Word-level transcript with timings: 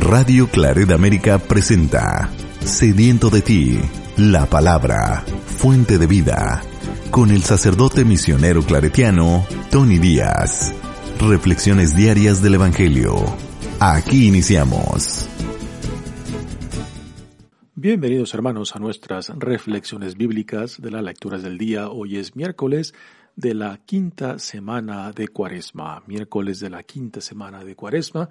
Radio 0.00 0.48
Claret 0.48 0.90
América 0.90 1.38
presenta 1.38 2.30
Sediento 2.60 3.30
de 3.30 3.42
ti, 3.42 3.78
la 4.16 4.46
palabra, 4.46 5.24
fuente 5.46 5.98
de 5.98 6.06
vida, 6.06 6.62
con 7.10 7.30
el 7.30 7.42
sacerdote 7.42 8.04
misionero 8.04 8.62
claretiano 8.62 9.46
Tony 9.70 9.98
Díaz. 9.98 10.72
Reflexiones 11.20 11.96
diarias 11.96 12.42
del 12.42 12.54
Evangelio. 12.54 13.16
Aquí 13.80 14.28
iniciamos. 14.28 15.28
Bienvenidos 17.74 18.34
hermanos 18.34 18.74
a 18.74 18.80
nuestras 18.80 19.30
reflexiones 19.38 20.16
bíblicas 20.16 20.80
de 20.80 20.90
las 20.90 21.02
lecturas 21.02 21.42
del 21.42 21.58
día. 21.58 21.88
Hoy 21.88 22.16
es 22.16 22.34
miércoles 22.34 22.92
de 23.36 23.54
la 23.54 23.78
quinta 23.78 24.40
semana 24.40 25.12
de 25.12 25.28
Cuaresma. 25.28 26.02
Miércoles 26.08 26.58
de 26.58 26.70
la 26.70 26.82
quinta 26.82 27.20
semana 27.20 27.62
de 27.62 27.76
Cuaresma. 27.76 28.28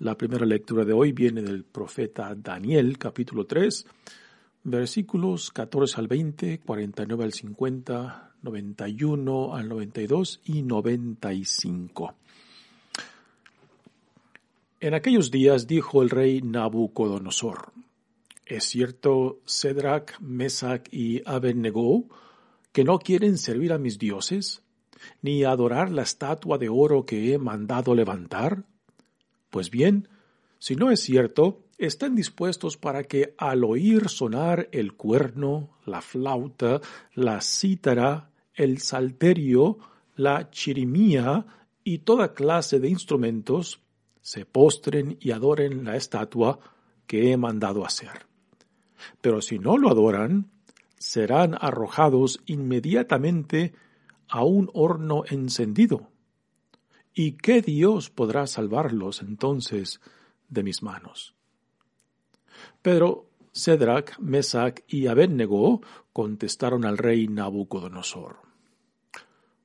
La 0.00 0.16
primera 0.16 0.46
lectura 0.46 0.84
de 0.84 0.92
hoy 0.92 1.10
viene 1.10 1.42
del 1.42 1.64
profeta 1.64 2.32
Daniel, 2.36 2.98
capítulo 2.98 3.46
3, 3.46 3.84
versículos 4.62 5.50
14 5.50 5.96
al 5.98 6.06
20, 6.06 6.60
49 6.60 7.24
al 7.24 7.32
50, 7.32 8.34
91 8.40 9.56
al 9.56 9.68
92 9.68 10.40
y 10.44 10.62
95. 10.62 12.14
En 14.78 14.94
aquellos 14.94 15.32
días 15.32 15.66
dijo 15.66 16.00
el 16.00 16.10
rey 16.10 16.42
Nabucodonosor, 16.42 17.72
¿es 18.46 18.66
cierto 18.66 19.40
Cedrac, 19.48 20.20
Mesac 20.20 20.88
y 20.92 21.28
Abednego 21.28 22.04
que 22.70 22.84
no 22.84 23.00
quieren 23.00 23.36
servir 23.36 23.72
a 23.72 23.78
mis 23.78 23.98
dioses, 23.98 24.62
ni 25.22 25.42
adorar 25.42 25.90
la 25.90 26.02
estatua 26.02 26.56
de 26.56 26.68
oro 26.68 27.04
que 27.04 27.32
he 27.34 27.38
mandado 27.38 27.96
levantar? 27.96 28.62
Pues 29.50 29.70
bien, 29.70 30.08
si 30.58 30.76
no 30.76 30.90
es 30.90 31.00
cierto, 31.00 31.64
están 31.78 32.14
dispuestos 32.14 32.76
para 32.76 33.04
que 33.04 33.34
al 33.38 33.64
oír 33.64 34.08
sonar 34.08 34.68
el 34.72 34.94
cuerno, 34.94 35.78
la 35.86 36.02
flauta, 36.02 36.80
la 37.14 37.40
cítara, 37.40 38.30
el 38.54 38.78
salterio, 38.78 39.78
la 40.16 40.50
chirimía 40.50 41.46
y 41.84 41.98
toda 41.98 42.34
clase 42.34 42.80
de 42.80 42.88
instrumentos, 42.88 43.80
se 44.20 44.44
postren 44.44 45.16
y 45.20 45.30
adoren 45.30 45.84
la 45.84 45.96
estatua 45.96 46.58
que 47.06 47.32
he 47.32 47.36
mandado 47.36 47.86
hacer. 47.86 48.26
Pero 49.20 49.40
si 49.40 49.58
no 49.58 49.78
lo 49.78 49.88
adoran, 49.88 50.50
serán 50.98 51.56
arrojados 51.58 52.40
inmediatamente 52.44 53.72
a 54.28 54.42
un 54.42 54.68
horno 54.74 55.22
encendido 55.30 56.10
¿Y 57.20 57.32
qué 57.32 57.62
Dios 57.62 58.10
podrá 58.10 58.46
salvarlos 58.46 59.22
entonces 59.22 60.00
de 60.48 60.62
mis 60.62 60.84
manos? 60.84 61.34
Pedro, 62.80 63.28
Cedrac, 63.52 64.16
Mesac 64.20 64.84
y 64.86 65.08
Abednego 65.08 65.80
contestaron 66.12 66.84
al 66.84 66.96
rey 66.96 67.26
Nabucodonosor. 67.26 68.36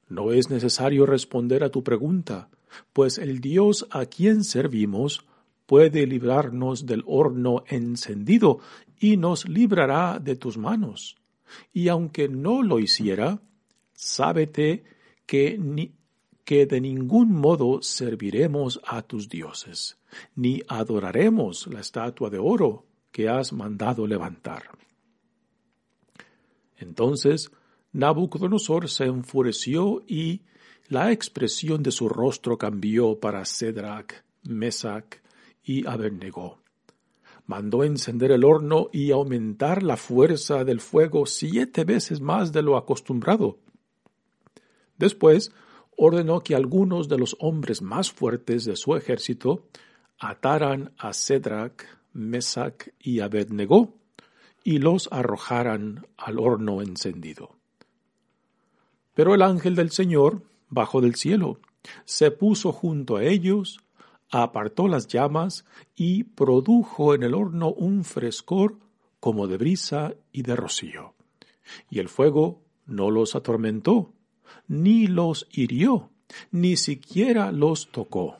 No 0.09 0.31
es 0.31 0.49
necesario 0.49 1.05
responder 1.05 1.63
a 1.63 1.69
tu 1.69 1.83
pregunta, 1.83 2.49
pues 2.91 3.19
el 3.19 3.39
Dios 3.39 3.85
a 3.91 4.07
quien 4.07 4.43
servimos 4.43 5.23
puede 5.67 6.07
librarnos 6.07 6.87
del 6.87 7.03
horno 7.05 7.65
encendido 7.67 8.61
y 8.99 9.17
nos 9.17 9.47
librará 9.47 10.17
de 10.17 10.37
tus 10.37 10.57
manos. 10.57 11.17
Y 11.71 11.89
aunque 11.89 12.29
no 12.29 12.63
lo 12.63 12.79
hiciera, 12.79 13.43
sábete 13.93 14.85
que 15.27 15.59
ni, 15.59 15.93
que 16.43 16.65
de 16.65 16.81
ningún 16.81 17.31
modo 17.31 17.81
serviremos 17.81 18.79
a 18.85 19.01
tus 19.01 19.29
dioses, 19.29 19.97
ni 20.35 20.61
adoraremos 20.67 21.67
la 21.67 21.79
estatua 21.79 22.29
de 22.29 22.39
oro 22.39 22.85
que 23.11 23.29
has 23.29 23.53
mandado 23.53 24.05
levantar. 24.07 24.63
Entonces 26.77 27.51
Nabucodonosor 27.93 28.89
se 28.89 29.05
enfureció 29.05 30.03
y 30.07 30.41
la 30.89 31.11
expresión 31.11 31.83
de 31.83 31.91
su 31.91 32.09
rostro 32.09 32.57
cambió 32.57 33.19
para 33.19 33.45
Cedrac, 33.45 34.25
Mesac 34.43 35.21
y 35.63 35.87
Abednego. 35.87 36.59
Mandó 37.45 37.83
encender 37.83 38.31
el 38.31 38.43
horno 38.43 38.89
y 38.91 39.11
aumentar 39.11 39.83
la 39.83 39.95
fuerza 39.95 40.63
del 40.63 40.81
fuego 40.81 41.25
siete 41.25 41.83
veces 41.83 42.19
más 42.19 42.51
de 42.51 42.63
lo 42.63 42.77
acostumbrado. 42.77 43.59
Después 44.97 45.51
ordenó 45.97 46.41
que 46.41 46.55
algunos 46.55 47.07
de 47.07 47.17
los 47.17 47.35
hombres 47.39 47.81
más 47.81 48.11
fuertes 48.11 48.65
de 48.65 48.75
su 48.75 48.95
ejército 48.95 49.67
ataran 50.19 50.93
a 50.97 51.13
Cedrac, 51.13 51.85
Mesac 52.13 52.93
y 52.99 53.19
Abednego 53.19 53.93
y 54.63 54.77
los 54.77 55.09
arrojaran 55.11 56.07
al 56.17 56.39
horno 56.39 56.81
encendido. 56.81 57.55
Pero 59.13 59.35
el 59.35 59.41
ángel 59.41 59.75
del 59.75 59.91
Señor 59.91 60.43
bajó 60.69 61.01
del 61.01 61.15
cielo, 61.15 61.59
se 62.05 62.31
puso 62.31 62.71
junto 62.71 63.17
a 63.17 63.23
ellos, 63.23 63.79
apartó 64.31 64.87
las 64.87 65.07
llamas 65.07 65.65
y 65.95 66.23
produjo 66.23 67.13
en 67.13 67.23
el 67.23 67.35
horno 67.35 67.71
un 67.71 68.03
frescor 68.03 68.77
como 69.19 69.47
de 69.47 69.57
brisa 69.57 70.15
y 70.31 70.41
de 70.41 70.55
rocío. 70.55 71.13
Y 71.89 71.99
el 71.99 72.09
fuego 72.09 72.61
no 72.85 73.11
los 73.11 73.35
atormentó, 73.35 74.12
ni 74.67 75.07
los 75.07 75.47
hirió, 75.51 76.09
ni 76.51 76.77
siquiera 76.77 77.51
los 77.51 77.89
tocó. 77.91 78.37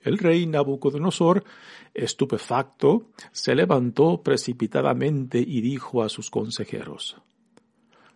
El 0.00 0.18
rey 0.18 0.46
Nabucodonosor, 0.46 1.44
estupefacto, 1.92 3.10
se 3.32 3.54
levantó 3.54 4.22
precipitadamente 4.22 5.38
y 5.38 5.60
dijo 5.60 6.02
a 6.02 6.08
sus 6.08 6.30
consejeros, 6.30 7.16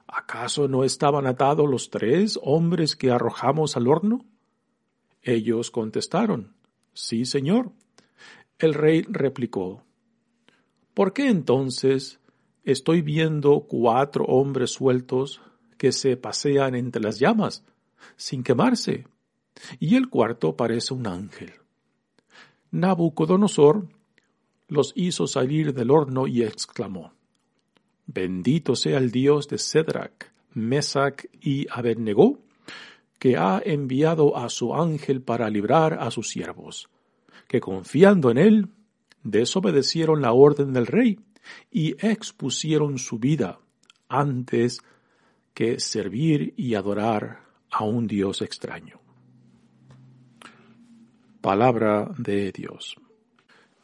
¿Acaso 0.07 0.69
no 0.69 0.85
estaban 0.85 1.27
atados 1.27 1.69
los 1.69 1.91
tres 1.91 2.39
hombres 2.43 2.97
que 2.97 3.11
arrojamos 3.11 3.77
al 3.77 3.89
horno? 3.89 4.25
Ellos 5.23 5.71
contestaron, 5.71 6.55
Sí, 6.93 7.25
señor. 7.25 7.73
El 8.59 8.75
rey 8.75 9.03
replicó, 9.09 9.83
¿Por 10.95 11.15
qué 11.15 11.29
entonces 11.29 12.21
estoy 12.65 13.01
viendo 13.01 13.61
cuatro 13.63 14.25
hombres 14.27 14.73
sueltos 14.73 15.41
que 15.77 15.93
se 15.93 16.17
pasean 16.17 16.75
entre 16.75 17.03
las 17.03 17.19
llamas, 17.19 17.65
sin 18.17 18.43
quemarse, 18.43 19.07
y 19.79 19.97
el 19.97 20.09
cuarto 20.09 20.57
parece 20.57 20.95
un 20.95 21.07
ángel. 21.07 21.53
Nabucodonosor 22.71 23.89
los 24.69 24.93
hizo 24.97 25.27
salir 25.27 25.75
del 25.75 25.91
horno 25.91 26.27
y 26.27 26.43
exclamó, 26.43 27.13
Bendito 28.07 28.75
sea 28.75 28.99
el 28.99 29.11
Dios 29.11 29.49
de 29.49 29.59
Cedrac, 29.59 30.33
Mesac 30.55 31.29
y 31.41 31.67
Abednego, 31.71 32.39
que 33.19 33.37
ha 33.37 33.63
enviado 33.65 34.37
a 34.37 34.49
su 34.49 34.75
ángel 34.75 35.23
para 35.23 35.49
librar 35.49 35.95
a 35.95 36.11
sus 36.11 36.29
siervos, 36.31 36.89
que 37.47 37.61
confiando 37.61 38.31
en 38.31 38.39
él, 38.39 38.69
desobedecieron 39.23 40.21
la 40.23 40.33
orden 40.33 40.73
del 40.73 40.87
rey 40.87 41.21
y 41.71 41.93
expusieron 42.05 42.99
su 42.99 43.19
vida 43.19 43.61
antes 44.09 44.83
que 45.55 45.81
servir 45.81 46.55
y 46.57 46.75
adorar 46.75 47.41
a 47.71 47.85
un 47.85 48.07
Dios 48.07 48.43
extraño. 48.43 49.01
Palabra 51.41 52.11
de 52.19 52.53
Dios. 52.53 52.97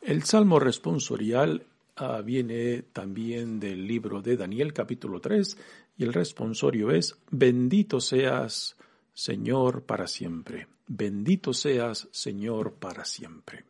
El 0.01 0.23
Salmo 0.23 0.61
responsorial 0.61 1.67
ah, 1.97 2.23
viene 2.25 2.83
también 2.93 3.59
del 3.59 3.87
libro 3.87 4.23
de 4.23 4.37
Daniel 4.37 4.73
capítulo 4.73 5.21
3 5.21 5.59
y 5.99 6.05
el 6.05 6.13
responsorio 6.13 6.91
es 6.91 7.19
Bendito 7.31 8.01
seas 8.01 8.77
Señor 9.13 9.83
para 9.83 10.07
siempre. 10.07 10.69
Bendito 10.87 11.53
seas 11.53 12.09
Señor 12.13 12.75
para 12.75 13.05
siempre. 13.05 13.65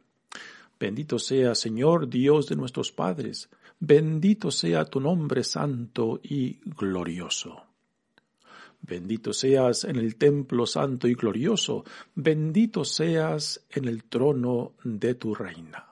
Bendito 0.79 1.19
sea 1.19 1.55
Señor 1.55 2.09
Dios 2.09 2.47
de 2.47 2.57
nuestros 2.57 2.93
padres. 2.93 3.49
Bendito 3.81 4.51
sea 4.51 4.85
tu 4.85 5.01
nombre 5.01 5.43
santo 5.43 6.21
y 6.23 6.59
glorioso. 6.65 7.68
Bendito 8.81 9.33
seas 9.33 9.85
en 9.85 9.97
el 9.97 10.17
templo 10.17 10.67
santo 10.67 11.09
y 11.09 11.15
glorioso, 11.15 11.85
bendito 12.15 12.85
seas 12.85 13.67
en 13.71 13.87
el 13.87 14.05
trono 14.05 14.73
de 14.85 15.15
tu 15.15 15.35
reina. 15.35 15.89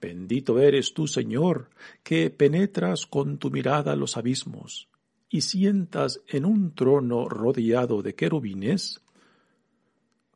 Bendito 0.00 0.58
eres 0.60 0.94
tú, 0.94 1.06
Señor, 1.06 1.70
que 2.02 2.30
penetras 2.30 3.06
con 3.06 3.38
tu 3.38 3.50
mirada 3.50 3.96
los 3.96 4.16
abismos 4.16 4.88
y 5.28 5.40
sientas 5.40 6.20
en 6.28 6.44
un 6.44 6.74
trono 6.74 7.28
rodeado 7.28 8.02
de 8.02 8.14
querubines. 8.14 9.00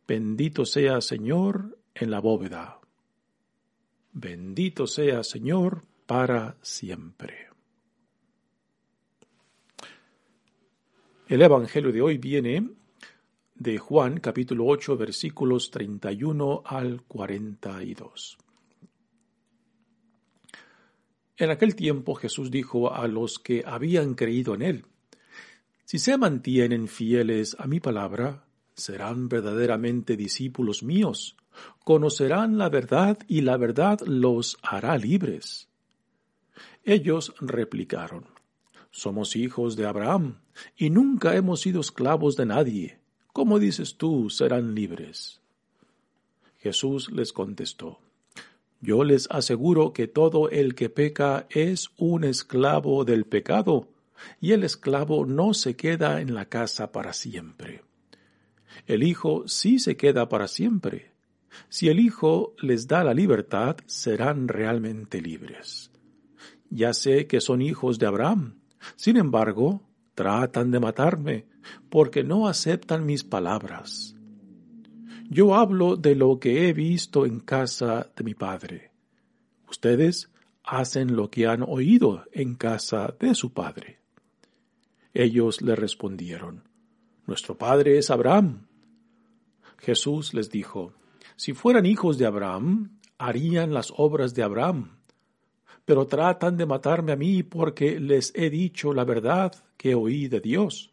Bendito 0.07 0.65
sea, 0.65 1.01
Señor, 1.01 1.79
en 1.95 2.11
la 2.11 2.21
bóveda. 2.21 2.81
Bendito 4.13 4.87
sea, 4.87 5.23
Señor, 5.23 5.85
para 6.07 6.57
siempre. 6.61 7.52
El 11.33 11.41
Evangelio 11.41 11.91
de 11.93 12.03
hoy 12.03 12.19
viene 12.19 12.69
de 13.55 13.79
Juan 13.79 14.21
capítulo 14.21 14.67
8 14.67 14.99
versículos 14.99 15.71
31 15.71 16.63
al 16.63 17.05
42. 17.05 18.37
En 21.39 21.51
aquel 21.51 21.75
tiempo 21.75 22.15
Jesús 22.17 22.51
dijo 22.51 22.93
a 22.93 23.09
los 23.09 23.39
que 23.39 23.65
habían 23.65 24.13
creído 24.13 24.55
en 24.55 24.61
él, 24.61 24.85
Si 25.87 25.99
se 25.99 26.19
mantienen 26.19 26.87
fieles 26.87 27.57
a 27.59 27.67
mi 27.67 27.81
palabra, 27.81 28.45
serán 28.75 29.31
verdaderamente 29.31 30.19
discípulos 30.19 30.83
míos, 30.83 31.39
conocerán 31.83 32.59
la 32.59 32.69
verdad 32.69 33.17
y 33.27 33.41
la 33.41 33.57
verdad 33.57 34.01
los 34.05 34.59
hará 34.63 34.99
libres. 34.99 35.71
Ellos 36.85 37.33
replicaron, 37.41 38.27
Somos 38.91 39.35
hijos 39.35 39.77
de 39.77 39.87
Abraham 39.87 40.42
y 40.77 40.91
nunca 40.91 41.37
hemos 41.37 41.61
sido 41.61 41.81
esclavos 41.81 42.37
de 42.37 42.47
nadie. 42.47 42.99
¿Cómo 43.33 43.59
dices 43.59 43.97
tú 43.97 44.31
serán 44.31 44.75
libres? 44.75 45.41
Jesús 46.59 47.11
les 47.11 47.33
contestó, 47.33 47.99
yo 48.83 49.05
les 49.05 49.29
aseguro 49.31 49.93
que 49.93 50.09
todo 50.09 50.51
el 50.51 50.75
que 50.75 50.91
peca 50.91 51.47
es 51.51 51.91
un 51.99 52.25
esclavo 52.25 53.05
del 53.05 53.27
pecado, 53.27 53.89
y 54.41 54.53
el 54.53 54.65
esclavo 54.65 55.25
no 55.25 55.55
se 55.55 55.77
queda 55.77 56.21
en 56.21 56.35
la 56.35 56.47
casa 56.47 56.91
para 56.91 57.13
siempre. 57.13 57.85
El 58.87 59.05
Hijo 59.05 59.47
sí 59.47 59.79
se 59.79 59.97
queda 59.97 60.29
para 60.29 60.49
siempre. 60.49 61.13
Si 61.69 61.89
el 61.89 62.01
Hijo 62.01 62.55
les 62.61 62.89
da 62.89 63.05
la 63.05 63.15
libertad, 63.15 63.77
serán 63.87 64.49
realmente 64.49 65.21
libres. 65.21 65.93
Ya 66.69 66.93
sé 66.93 67.29
que 67.29 67.41
son 67.41 67.63
hijos 67.63 68.01
de 68.01 68.07
Abraham. 68.07 68.59
Sin 68.97 69.17
embargo, 69.17 69.83
tratan 70.15 70.71
de 70.71 70.81
matarme, 70.81 71.47
porque 71.89 72.25
no 72.25 72.49
aceptan 72.49 73.07
mis 73.07 73.25
palabras. 73.25 74.15
Yo 75.29 75.55
hablo 75.55 75.97
de 75.97 76.15
lo 76.15 76.39
que 76.39 76.69
he 76.69 76.73
visto 76.73 77.25
en 77.25 77.41
casa 77.41 78.11
de 78.15 78.25
mi 78.25 78.35
padre. 78.35 78.93
Ustedes 79.69 80.31
hacen 80.63 81.17
lo 81.17 81.31
que 81.31 81.47
han 81.47 81.63
oído 81.63 82.25
en 82.33 82.55
casa 82.55 83.15
de 83.19 83.35
su 83.35 83.53
padre. 83.53 84.01
Ellos 85.15 85.63
le 85.63 85.75
respondieron, 85.75 86.69
Nuestro 87.27 87.57
padre 87.57 87.99
es 87.99 88.11
Abraham. 88.11 88.67
Jesús 89.79 90.35
les 90.35 90.51
dijo, 90.51 90.93
Si 91.37 91.53
fueran 91.53 91.87
hijos 91.87 92.19
de 92.19 92.27
Abraham, 92.27 92.99
harían 93.19 93.73
las 93.73 93.93
obras 93.97 94.35
de 94.35 94.43
Abraham. 94.43 94.99
Pero 95.85 96.07
tratan 96.07 96.57
de 96.57 96.67
matarme 96.67 97.13
a 97.13 97.17
mí 97.17 97.43
porque 97.43 97.99
les 97.99 98.33
he 98.35 98.51
dicho 98.51 98.95
la 98.95 99.05
verdad 99.05 99.53
que 99.77 99.95
oí 99.95 100.29
de 100.29 100.41
Dios. 100.41 100.93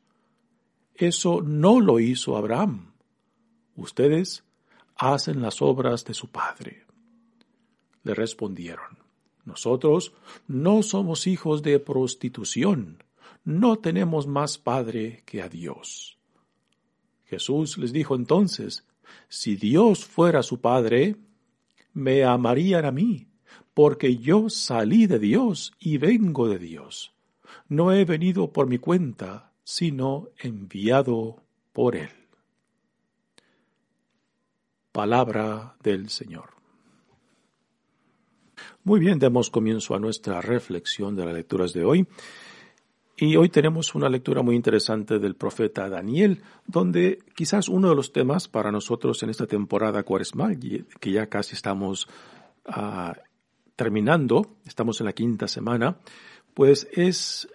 Eso 0.95 1.41
no 1.41 1.79
lo 1.79 1.99
hizo 1.99 2.35
Abraham. 2.35 2.91
Ustedes 3.75 4.43
hacen 4.97 5.41
las 5.41 5.61
obras 5.61 6.03
de 6.03 6.13
su 6.13 6.29
Padre. 6.29 6.85
Le 8.03 8.13
respondieron, 8.13 8.97
Nosotros 9.45 10.13
no 10.47 10.83
somos 10.83 11.25
hijos 11.27 11.63
de 11.63 11.79
prostitución, 11.79 13.03
no 13.45 13.77
tenemos 13.77 14.27
más 14.27 14.57
Padre 14.57 15.23
que 15.25 15.41
a 15.41 15.47
Dios. 15.47 16.17
Jesús 17.25 17.77
les 17.77 17.93
dijo 17.93 18.15
entonces, 18.15 18.85
Si 19.29 19.55
Dios 19.55 20.03
fuera 20.03 20.43
su 20.43 20.59
Padre, 20.59 21.15
me 21.93 22.25
amarían 22.25 22.83
a 22.83 22.91
mí, 22.91 23.28
porque 23.81 24.17
yo 24.17 24.49
salí 24.49 25.07
de 25.07 25.19
Dios 25.19 25.71
y 25.79 25.99
vengo 25.99 26.49
de 26.49 26.59
Dios. 26.59 27.13
No 27.69 27.93
he 27.93 28.03
venido 28.03 28.51
por 28.51 28.67
mi 28.67 28.77
cuenta, 28.77 29.53
sino 29.63 30.27
enviado 30.37 31.37
por 31.71 31.95
Él. 31.95 32.09
Palabra 34.91 35.77
del 35.81 36.09
Señor. 36.09 36.49
Muy 38.83 38.99
bien, 38.99 39.17
demos 39.17 39.49
comienzo 39.49 39.95
a 39.95 39.99
nuestra 39.99 40.41
reflexión 40.41 41.15
de 41.15 41.23
las 41.23 41.33
lecturas 41.33 41.71
de 41.71 41.85
hoy. 41.85 42.05
Y 43.15 43.37
hoy 43.37 43.47
tenemos 43.47 43.95
una 43.95 44.09
lectura 44.09 44.41
muy 44.41 44.57
interesante 44.57 45.19
del 45.19 45.37
profeta 45.37 45.87
Daniel, 45.87 46.41
donde 46.67 47.19
quizás 47.33 47.69
uno 47.69 47.87
de 47.87 47.95
los 47.95 48.11
temas 48.11 48.49
para 48.49 48.73
nosotros 48.73 49.23
en 49.23 49.29
esta 49.29 49.47
temporada 49.47 50.03
cuaresmal, 50.03 50.59
que 50.99 51.11
ya 51.11 51.27
casi 51.27 51.55
estamos 51.55 52.09
ah, 52.65 53.15
terminando, 53.79 54.57
estamos 54.65 54.99
en 54.99 55.05
la 55.05 55.13
quinta 55.13 55.47
semana, 55.47 55.99
pues 56.53 56.85
es 56.91 57.47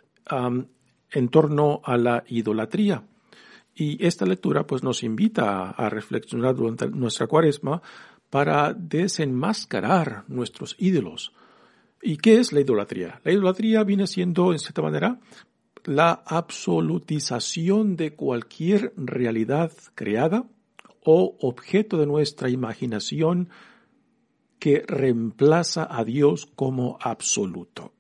en 1.10 1.28
torno 1.28 1.82
a 1.84 1.98
la 1.98 2.24
idolatría. 2.28 3.04
Y 3.74 4.02
esta 4.02 4.24
lectura 4.24 4.66
pues 4.66 4.82
nos 4.82 5.02
invita 5.02 5.68
a, 5.68 5.90
reflexionar 5.90 6.54
durante 6.54 6.88
nuestra 6.88 7.26
cuaresma 7.26 7.82
para 8.30 8.72
desenmascarar 8.72 10.24
nuestros 10.28 10.76
ídolos. 10.78 11.34
¿Y 12.00 12.16
qué 12.16 12.38
es 12.38 12.54
la 12.54 12.60
idolatría? 12.60 13.20
La 13.22 13.32
idolatría 13.32 13.84
viene 13.84 14.06
siendo, 14.06 14.50
en 14.52 14.60
cierta 14.60 14.80
manera, 14.80 15.20
la 15.84 16.22
absolutización 16.24 17.96
de 17.96 18.14
cualquier 18.14 18.94
realidad 18.96 19.72
creada 19.94 20.44
o 21.04 21.36
objeto 21.42 21.98
de 21.98 22.06
nuestra 22.06 22.48
imaginación 22.48 23.50
que 24.64 24.82
reemplaza 24.86 25.86
a 25.90 26.06
Dios 26.06 26.46
como 26.56 26.96
absoluto. 26.98 27.92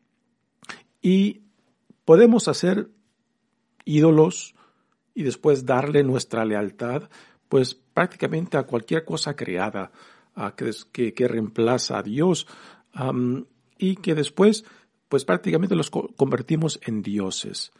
Y 1.02 1.42
podemos 2.06 2.48
hacer 2.48 2.88
ídolos 3.84 4.54
y 5.14 5.24
después 5.24 5.66
darle 5.66 6.02
nuestra 6.04 6.46
lealtad, 6.46 7.10
pues 7.50 7.74
prácticamente 7.74 8.56
a 8.56 8.62
cualquier 8.62 9.04
cosa 9.04 9.36
creada 9.36 9.92
a 10.34 10.54
que, 10.54 11.12
que, 11.12 11.28
reemplaza 11.28 11.98
a 11.98 12.02
Dios 12.02 12.46
y 13.76 13.96
que 13.96 14.14
después 14.14 14.64
pues 15.10 15.26
prácticamente 15.26 15.76
los 15.76 15.90
convertimos 15.90 16.80
en 16.86 17.02
dioses. 17.02 17.72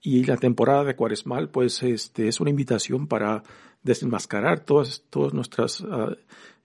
Y 0.00 0.24
la 0.24 0.38
temporada 0.38 0.84
de 0.84 0.96
Cuaresmal 0.96 1.50
pues 1.50 1.82
este, 1.82 2.28
es 2.28 2.40
una 2.40 2.48
invitación 2.48 3.06
para 3.06 3.42
desenmascarar 3.82 4.60
todas, 4.60 5.04
todos 5.10 5.34
nuestros 5.34 5.82
uh, 5.82 6.16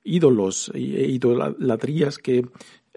ídolos 0.05 0.71
e 0.73 0.79
idolatrías 0.79 2.17
que 2.17 2.47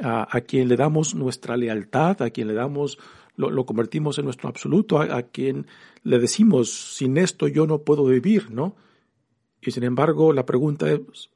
a 0.00 0.40
quien 0.42 0.68
le 0.68 0.76
damos 0.76 1.16
nuestra 1.16 1.56
lealtad, 1.56 2.22
a 2.22 2.30
quien 2.30 2.46
le 2.46 2.54
damos 2.54 2.98
lo, 3.38 3.64
convertimos 3.64 4.18
en 4.18 4.24
nuestro 4.24 4.48
absoluto, 4.48 5.00
a, 5.00 5.22
quien 5.22 5.66
le 6.02 6.18
decimos, 6.18 6.96
sin 6.96 7.16
esto 7.16 7.46
yo 7.46 7.66
no 7.66 7.82
puedo 7.82 8.04
vivir, 8.04 8.50
¿no? 8.50 8.74
Y 9.62 9.70
sin 9.70 9.84
embargo, 9.84 10.32
la 10.32 10.44
pregunta 10.44 10.90
es, 10.90 11.30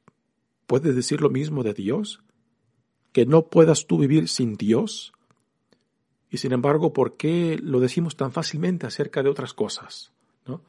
¿puedes 0.67 0.95
decir 0.95 1.21
lo 1.21 1.29
mismo 1.29 1.63
de 1.63 1.73
Dios? 1.73 2.21
¿Que 3.13 3.25
no 3.25 3.47
puedas 3.47 3.87
tú 3.87 3.97
vivir 3.97 4.27
sin 4.27 4.55
Dios? 4.55 5.13
Y 6.29 6.37
sin 6.37 6.51
embargo, 6.51 6.91
¿por 6.91 7.15
qué 7.15 7.57
lo 7.61 7.79
decimos 7.79 8.17
tan 8.17 8.33
fácilmente 8.33 8.85
acerca 8.85 9.23
de 9.23 9.29
otras 9.29 9.53
cosas, 9.53 10.11
¿no? 10.45 10.61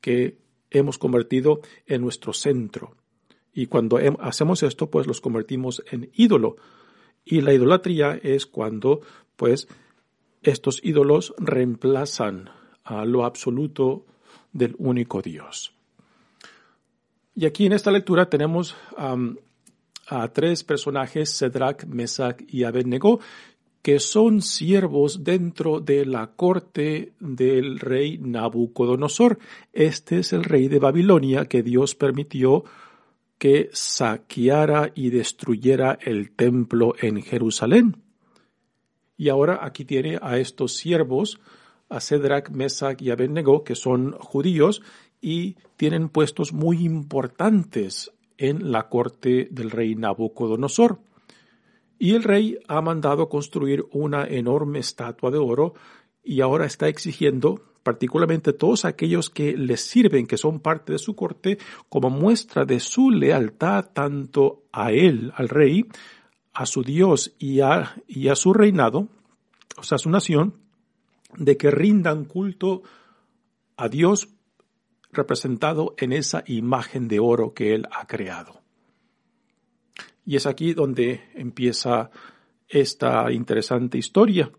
Que 0.00 0.38
hemos 0.70 0.96
convertido 0.96 1.60
en 1.86 2.02
nuestro 2.02 2.32
centro. 2.32 2.94
Y 3.52 3.66
cuando 3.66 3.98
hacemos 4.20 4.62
esto, 4.62 4.90
pues 4.90 5.06
los 5.06 5.20
convertimos 5.20 5.82
en 5.90 6.10
ídolo. 6.14 6.56
Y 7.24 7.40
la 7.40 7.52
idolatría 7.52 8.18
es 8.22 8.46
cuando, 8.46 9.00
pues, 9.36 9.68
estos 10.42 10.80
ídolos 10.82 11.34
reemplazan 11.38 12.50
a 12.84 13.04
lo 13.04 13.24
absoluto 13.24 14.06
del 14.52 14.74
único 14.78 15.22
Dios. 15.22 15.74
Y 17.34 17.46
aquí 17.46 17.66
en 17.66 17.72
esta 17.72 17.90
lectura 17.90 18.28
tenemos 18.28 18.76
a 20.08 20.28
tres 20.32 20.64
personajes, 20.64 21.38
Cedrac, 21.38 21.86
Mesac 21.86 22.44
y 22.48 22.64
Abednego, 22.64 23.20
que 23.82 23.98
son 23.98 24.42
siervos 24.42 25.24
dentro 25.24 25.80
de 25.80 26.06
la 26.06 26.28
corte 26.28 27.14
del 27.18 27.80
rey 27.80 28.18
Nabucodonosor. 28.18 29.38
Este 29.72 30.20
es 30.20 30.32
el 30.32 30.44
rey 30.44 30.68
de 30.68 30.78
Babilonia 30.78 31.46
que 31.46 31.62
Dios 31.62 31.94
permitió 31.94 32.64
que 33.42 33.70
saqueara 33.72 34.92
y 34.94 35.10
destruyera 35.10 35.98
el 36.00 36.30
templo 36.30 36.94
en 37.00 37.20
Jerusalén. 37.22 38.00
Y 39.16 39.30
ahora 39.30 39.58
aquí 39.62 39.84
tiene 39.84 40.16
a 40.22 40.38
estos 40.38 40.76
siervos 40.76 41.40
a 41.88 41.98
Cedrak, 41.98 42.50
Mesach 42.50 43.02
y 43.02 43.10
Abednego, 43.10 43.64
que 43.64 43.74
son 43.74 44.12
judíos 44.12 44.80
y 45.20 45.56
tienen 45.76 46.08
puestos 46.08 46.52
muy 46.52 46.84
importantes 46.84 48.12
en 48.38 48.70
la 48.70 48.88
corte 48.88 49.48
del 49.50 49.72
rey 49.72 49.96
Nabucodonosor. 49.96 51.00
Y 51.98 52.14
el 52.14 52.22
rey 52.22 52.60
ha 52.68 52.80
mandado 52.80 53.28
construir 53.28 53.84
una 53.90 54.24
enorme 54.24 54.78
estatua 54.78 55.32
de 55.32 55.38
oro 55.38 55.74
y 56.22 56.40
ahora 56.40 56.66
está 56.66 56.88
exigiendo 56.88 57.60
particularmente 57.82 58.52
todos 58.52 58.84
aquellos 58.84 59.28
que 59.28 59.56
les 59.56 59.80
sirven, 59.80 60.26
que 60.26 60.36
son 60.36 60.60
parte 60.60 60.92
de 60.92 60.98
su 60.98 61.16
corte, 61.16 61.58
como 61.88 62.10
muestra 62.10 62.64
de 62.64 62.80
su 62.80 63.10
lealtad 63.10 63.86
tanto 63.92 64.64
a 64.72 64.92
él, 64.92 65.32
al 65.34 65.48
rey, 65.48 65.86
a 66.52 66.66
su 66.66 66.82
Dios 66.82 67.34
y 67.38 67.60
a, 67.60 67.96
su 68.34 68.52
reinado, 68.52 69.08
o 69.76 69.82
sea, 69.82 69.96
a 69.96 69.98
su 69.98 70.10
nación, 70.10 70.54
de 71.36 71.56
que 71.56 71.70
rindan 71.70 72.24
culto 72.24 72.82
a 73.76 73.88
Dios 73.88 74.28
representado 75.10 75.94
en 75.98 76.12
esa 76.12 76.44
imagen 76.46 77.08
de 77.08 77.20
oro 77.20 77.52
que 77.52 77.74
él 77.74 77.86
ha 77.90 78.06
creado. 78.06 78.60
Y 80.24 80.36
es 80.36 80.46
aquí 80.46 80.72
donde 80.72 81.30
empieza 81.34 82.10
esta 82.68 83.30
interesante 83.32 83.98
historia, 83.98 84.50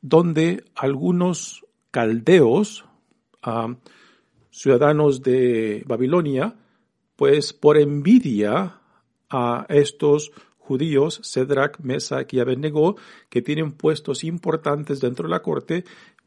donde 0.00 0.64
algunos 0.74 1.64
caldeos, 1.90 2.84
ciudadanos 4.50 5.22
de 5.22 5.84
Babilonia, 5.86 6.56
pues 7.16 7.52
por 7.52 7.78
envidia 7.78 8.80
a 9.30 9.66
estos 9.68 10.32
judíos, 10.58 11.20
Cedrak, 11.24 11.80
Mesach 11.80 12.32
y 12.32 12.40
Abednego, 12.40 12.96
que 13.28 13.42
tienen 13.42 13.72
puestos 13.72 14.24
importantes 14.24 15.00
dentro 15.00 15.28
de 15.28 15.30
la 15.30 15.42
corte, 15.42 15.84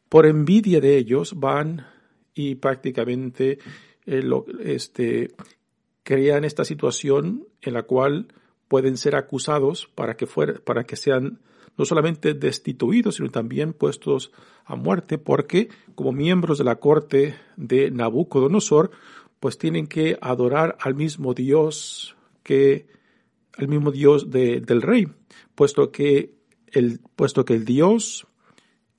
por 0.08 0.26
envidia 0.26 0.80
de 0.80 0.98
ellos 0.98 1.34
van 1.40 1.86
y 2.34 2.56
prácticamente 2.56 3.60
eh, 4.06 4.24
este, 4.62 5.32
crean 6.04 6.46
esta 6.46 6.66
situación 6.66 7.48
en 7.62 7.74
la 7.74 7.84
cual 7.84 8.34
pueden 8.68 8.98
ser 8.98 9.16
acusados 9.16 9.88
para 9.94 10.16
que, 10.16 10.28
para 10.64 10.86
que 10.86 10.96
sean 10.96 11.40
no 11.80 11.86
solamente 11.86 12.34
destituidos, 12.34 13.16
sino 13.16 13.32
también 13.32 13.72
puestos 13.72 14.34
a 14.66 14.76
muerte, 14.76 15.18
porque 15.18 15.70
como 15.96 16.12
miembros 16.12 16.58
de 16.58 16.66
la 16.66 16.76
corte 16.76 17.36
de 17.56 17.90
Nabucodonosor, 17.90 18.92
pues 19.40 19.58
tienen 19.58 19.88
que 19.88 20.18
adorar 20.20 20.78
al 20.82 20.94
mismo 20.94 21.34
Dios 21.34 22.18
que 22.44 22.88
el 23.58 23.70
mismo 23.70 23.92
Dios 23.92 24.30
del 24.30 24.82
rey, 24.82 25.08
puesto 25.56 25.90
que 25.90 26.36
el, 26.68 27.00
puesto 27.16 27.46
que 27.46 27.54
el 27.54 27.64
Dios, 27.64 28.28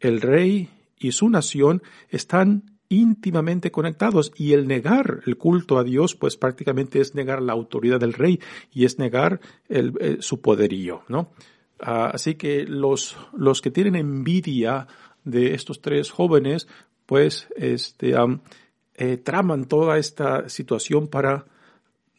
el 0.01 0.23
rey 0.23 0.71
y 0.99 1.13
su 1.13 1.29
nación 1.29 1.83
están 2.09 2.79
íntimamente 2.89 3.71
conectados 3.71 4.33
y 4.37 4.55
el 4.55 4.67
negar 4.67 5.21
el 5.27 5.37
culto 5.37 5.79
a 5.79 5.85
Dios 5.85 6.17
pues 6.17 6.39
prácticamente 6.39 7.01
es 7.01 7.15
negar 7.15 7.43
la 7.43 7.53
autoridad 7.53 8.01
del 8.01 8.15
rey 8.15 8.41
y 8.73 8.87
es 8.87 8.99
negar 8.99 9.41
el, 9.69 9.93
eh, 10.01 10.17
su 10.21 10.41
poderío, 10.41 11.03
¿no? 11.09 11.31
Ah, 11.83 12.11
así 12.13 12.35
que 12.35 12.65
los, 12.65 13.17
los 13.33 13.63
que 13.63 13.71
tienen 13.71 13.97
envidia 13.97 14.87
de 15.25 15.55
estos 15.55 15.81
tres 15.81 16.11
jóvenes 16.11 16.69
pues 17.07 17.49
este, 17.57 18.15
eh, 18.95 19.17
traman 19.17 19.67
toda 19.67 19.99
esta 19.99 20.49
situación 20.49 21.09
para 21.09 21.47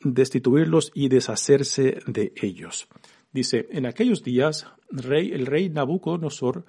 destituirlos 0.04 0.92
y 0.94 1.08
deshacerse 1.08 2.00
de 2.08 2.34
ellos. 2.36 2.88
Dice, 3.32 3.68
en 3.72 3.86
aquellos 3.86 4.24
días, 4.24 4.68
rey, 4.90 5.32
el 5.32 5.46
rey 5.46 5.70
Nabucodonosor 5.70 6.66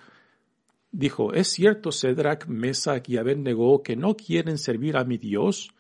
dijo, 0.93 1.33
¿es 1.33 1.49
cierto 1.49 1.91
Cedrak, 1.91 2.47
Mesach 2.47 3.09
y 3.09 3.17
Abednego 3.17 3.83
que 3.83 3.97
no 3.97 4.15
quieren 4.15 4.59
servir 4.59 4.97
a 4.97 5.05
mi 5.05 5.19
Dios, 5.19 5.75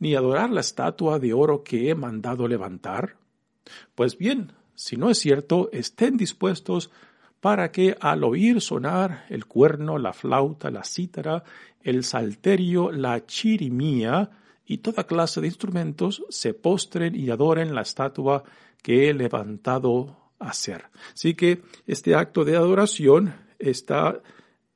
ni 0.00 0.16
adorar 0.16 0.50
la 0.50 0.62
estatua 0.62 1.20
de 1.20 1.34
oro 1.34 1.62
que 1.62 1.90
he 1.90 1.94
mandado 1.94 2.48
levantar? 2.48 3.16
Pues 3.94 4.18
bien, 4.18 4.52
si 4.76 4.96
no 4.96 5.10
es 5.10 5.18
cierto, 5.18 5.68
estén 5.72 6.16
dispuestos 6.16 6.90
para 7.40 7.72
que 7.72 7.96
al 8.00 8.22
oír 8.24 8.60
sonar 8.60 9.24
el 9.28 9.46
cuerno, 9.46 9.98
la 9.98 10.12
flauta, 10.12 10.70
la 10.70 10.84
cítara, 10.84 11.42
el 11.82 12.04
salterio, 12.04 12.92
la 12.92 13.26
chirimía, 13.26 14.30
y 14.66 14.78
toda 14.78 15.04
clase 15.04 15.40
de 15.40 15.46
instrumentos 15.46 16.24
se 16.28 16.52
postren 16.52 17.14
y 17.14 17.30
adoren 17.30 17.74
la 17.74 17.82
estatua 17.82 18.42
que 18.82 19.08
he 19.08 19.14
levantado 19.14 20.32
a 20.38 20.50
hacer. 20.50 20.86
Así 21.14 21.34
que 21.34 21.62
este 21.86 22.14
acto 22.14 22.44
de 22.44 22.56
adoración 22.56 23.34
está 23.58 24.20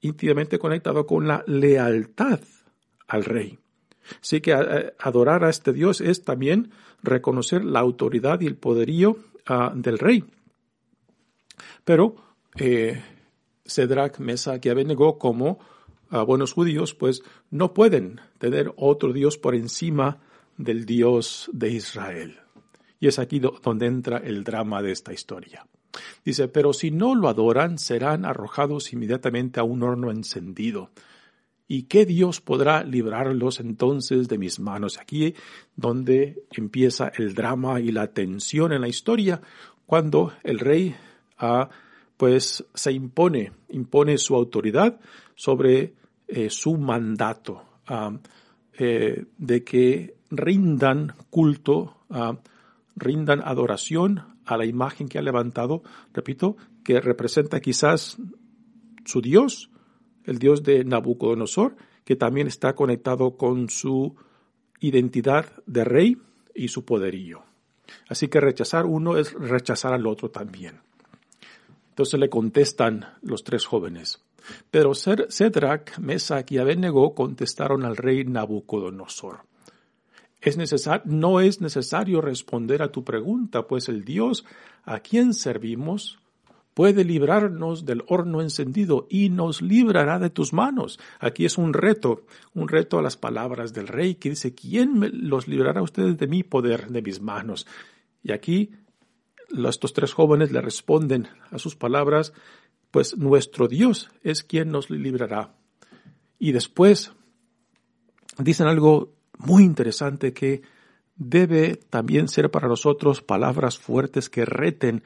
íntimamente 0.01 0.59
conectado 0.59 1.07
con 1.07 1.27
la 1.27 1.43
lealtad 1.47 2.41
al 3.09 3.25
rey. 3.25 3.59
Así 4.21 4.41
que 4.41 4.53
eh, 4.53 4.95
adorar 4.99 5.45
a 5.45 5.51
este 5.51 5.73
Dios 5.73 6.01
es 6.01 6.25
también 6.25 6.71
reconocer 7.03 7.65
la 7.65 7.81
autoridad 7.81 8.41
y 8.41 8.47
el 8.47 8.57
poderío 8.57 9.17
ah, 9.51 9.73
del 9.75 9.99
rey. 9.99 10.25
Pero 11.85 12.17
eh, 12.57 13.03
Cedrak, 13.67 14.19
Mesa, 14.19 14.61
que 14.61 14.71
Abednego 14.71 15.19
como 15.19 15.59
a 16.11 16.23
buenos 16.23 16.53
judíos, 16.53 16.95
pues 16.95 17.23
no 17.51 17.73
pueden 17.73 18.21
tener 18.39 18.73
otro 18.77 19.13
Dios 19.13 19.39
por 19.39 19.55
encima 19.55 20.19
del 20.57 20.85
Dios 20.85 21.49
de 21.53 21.71
Israel. 21.71 22.41
Y 22.99 23.09
es 23.09 23.19
aquí 23.19 23.41
donde 23.41 23.87
entra 23.87 24.19
el 24.19 24.45
drama 24.45 24.83
de 24.83 24.93
esta 24.93 25.13
historia. 25.13 25.67
Dice, 26.25 26.49
pero 26.49 26.73
si 26.73 26.91
no 26.91 27.15
lo 27.15 27.29
adoran, 27.29 27.79
serán 27.79 28.25
arrojados 28.25 28.93
inmediatamente 28.93 29.61
a 29.61 29.65
un 29.65 29.83
horno 29.83 30.11
encendido. 30.11 30.91
¿Y 31.73 31.85
qué 31.85 32.05
Dios 32.05 32.41
podrá 32.41 32.83
librarlos 32.83 33.61
entonces 33.61 34.27
de 34.27 34.39
mis 34.39 34.59
manos? 34.59 34.99
Aquí 34.99 35.37
donde 35.77 36.43
empieza 36.51 37.13
el 37.17 37.33
drama 37.33 37.81
y 37.81 37.93
la 37.93 38.09
tensión 38.09 38.73
en 38.73 38.81
la 38.81 38.89
historia, 38.89 39.41
cuando 39.87 40.33
el 40.43 40.59
rey 40.59 40.97
ah, 41.39 41.71
pues 42.17 42.67
se 42.75 42.91
impone, 42.91 43.53
impone 43.69 44.19
su 44.19 44.35
autoridad 44.35 44.99
sobre 45.37 45.95
eh, 46.27 46.51
su 46.51 46.77
mandato 46.77 47.63
eh, 48.77 49.27
de 49.39 49.63
que 49.63 50.17
rindan 50.29 51.15
culto, 51.31 51.99
rindan 52.97 53.43
adoración 53.45 54.25
a 54.45 54.57
la 54.57 54.67
imagen 54.67 55.09
que 55.09 55.21
ha 55.21 55.23
levantado, 55.23 55.85
repito, 56.13 56.57
que 56.83 57.01
representa 57.01 57.61
quizás 57.61 58.17
su 59.05 59.21
Dios, 59.21 59.71
el 60.25 60.39
Dios 60.39 60.63
de 60.63 60.85
Nabucodonosor, 60.85 61.77
que 62.05 62.17
también 62.17 62.47
está 62.47 62.75
conectado 62.75 63.37
con 63.37 63.69
su 63.71 64.17
identidad 64.81 65.47
de 65.67 65.85
rey 65.85 66.17
y 66.55 66.69
su 66.69 66.85
poderío. 66.85 67.43
Así 68.09 68.29
que 68.29 68.41
rechazar 68.41 68.87
uno 68.87 69.17
es 69.17 69.33
rechazar 69.33 69.93
al 69.93 70.07
otro 70.07 70.31
también. 70.31 70.81
Entonces 71.91 72.19
le 72.19 72.31
contestan 72.31 73.07
los 73.23 73.45
tres 73.45 73.67
jóvenes. 73.67 74.23
Pero 74.71 74.93
Cedrak, 74.95 75.99
Mesach 75.99 76.51
y 76.51 76.59
Abednego 76.59 77.15
contestaron 77.15 77.85
al 77.85 77.97
rey 77.97 78.25
Nabucodonosor. 78.25 79.41
Es 80.41 80.57
no 81.05 81.41
es 81.41 81.61
necesario 81.61 82.23
responder 82.23 82.83
a 82.83 82.91
tu 82.91 83.05
pregunta, 83.05 83.67
pues 83.67 83.91
el 83.91 84.05
Dios 84.05 84.47
a 84.85 85.01
quien 85.01 85.35
servimos 85.35 86.19
puede 86.75 87.05
librarnos 87.05 87.85
del 87.85 88.05
horno 88.09 88.41
encendido 88.41 89.07
y 89.11 89.29
nos 89.29 89.63
librará 89.63 90.19
de 90.19 90.31
tus 90.31 90.53
manos. 90.53 90.99
Aquí 91.19 91.45
es 91.45 91.59
un 91.59 91.73
reto, 91.73 92.25
un 92.55 92.69
reto 92.69 92.99
a 92.99 93.03
las 93.03 93.17
palabras 93.17 93.73
del 93.73 93.89
rey 93.89 94.15
que 94.15 94.31
dice, 94.31 94.55
¿quién 94.55 95.29
los 95.29 95.49
librará 95.49 95.81
a 95.81 95.85
ustedes 95.85 96.17
de 96.17 96.27
mi 96.27 96.43
poder, 96.43 96.89
de 96.89 97.03
mis 97.03 97.21
manos? 97.21 97.67
Y 98.23 98.33
aquí 98.33 98.71
estos 99.53 99.93
tres 99.93 100.13
jóvenes 100.13 100.53
le 100.53 100.61
responden 100.61 101.29
a 101.51 101.59
sus 101.59 101.75
palabras 101.75 102.33
pues 102.91 103.17
nuestro 103.17 103.69
Dios 103.69 104.11
es 104.23 104.43
quien 104.43 104.71
nos 104.71 104.91
librará. 104.91 105.55
Y 106.39 106.53
después 106.53 107.13
dicen 108.39 108.67
algo 108.67 109.15
muy 109.39 109.63
interesante 109.63 110.33
que 110.33 110.63
debe 111.17 111.77
también 111.77 112.29
ser 112.29 112.51
para 112.51 112.69
nosotros 112.69 113.23
palabras 113.23 113.79
fuertes 113.79 114.29
que 114.31 114.45
reten 114.45 115.05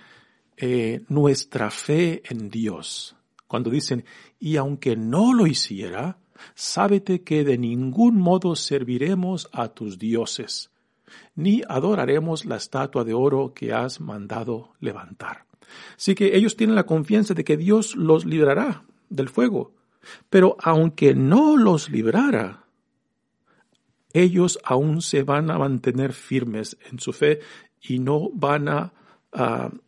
eh, 0.57 1.05
nuestra 1.09 1.71
fe 1.71 2.23
en 2.25 2.51
Dios. 2.51 3.17
Cuando 3.47 3.71
dicen, 3.71 4.05
y 4.39 4.57
aunque 4.57 4.97
no 4.97 5.33
lo 5.33 5.47
hiciera, 5.47 6.19
sábete 6.55 7.23
que 7.23 7.45
de 7.45 7.59
ningún 7.59 8.17
modo 8.17 8.57
serviremos 8.57 9.49
a 9.53 9.69
tus 9.69 9.99
dioses, 9.99 10.71
ni 11.35 11.63
adoraremos 11.69 12.45
la 12.45 12.57
estatua 12.57 13.05
de 13.05 13.15
oro 13.15 13.53
que 13.55 13.73
has 13.73 14.01
mandado 14.01 14.73
levantar. 14.81 15.47
Así 15.97 16.15
que 16.15 16.37
ellos 16.37 16.57
tienen 16.57 16.77
la 16.77 16.87
confianza 16.87 17.35
de 17.35 17.45
que 17.45 17.57
Dios 17.57 17.97
los 17.97 18.25
librará 18.25 18.85
del 19.09 19.29
fuego. 19.29 19.73
Pero 20.29 20.57
aunque 20.61 21.15
no 21.15 21.57
los 21.57 21.91
librara, 21.91 22.65
ellos 24.13 24.59
aún 24.65 25.03
se 25.03 25.23
van 25.23 25.51
a 25.51 25.59
mantener 25.59 26.13
firmes 26.13 26.77
en 26.91 27.01
su 27.01 27.13
fe 27.13 27.41
y 27.81 27.99
no 27.99 28.31
van 28.31 28.69
a, 28.69 28.93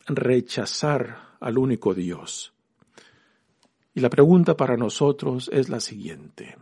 rechazar 0.06 1.36
al 1.40 1.58
único 1.58 1.94
Dios. 1.94 2.52
Y 3.94 4.00
la 4.00 4.10
pregunta 4.10 4.56
para 4.56 4.76
nosotros 4.76 5.48
es 5.52 5.68
la 5.68 5.80
siguiente. 5.80 6.56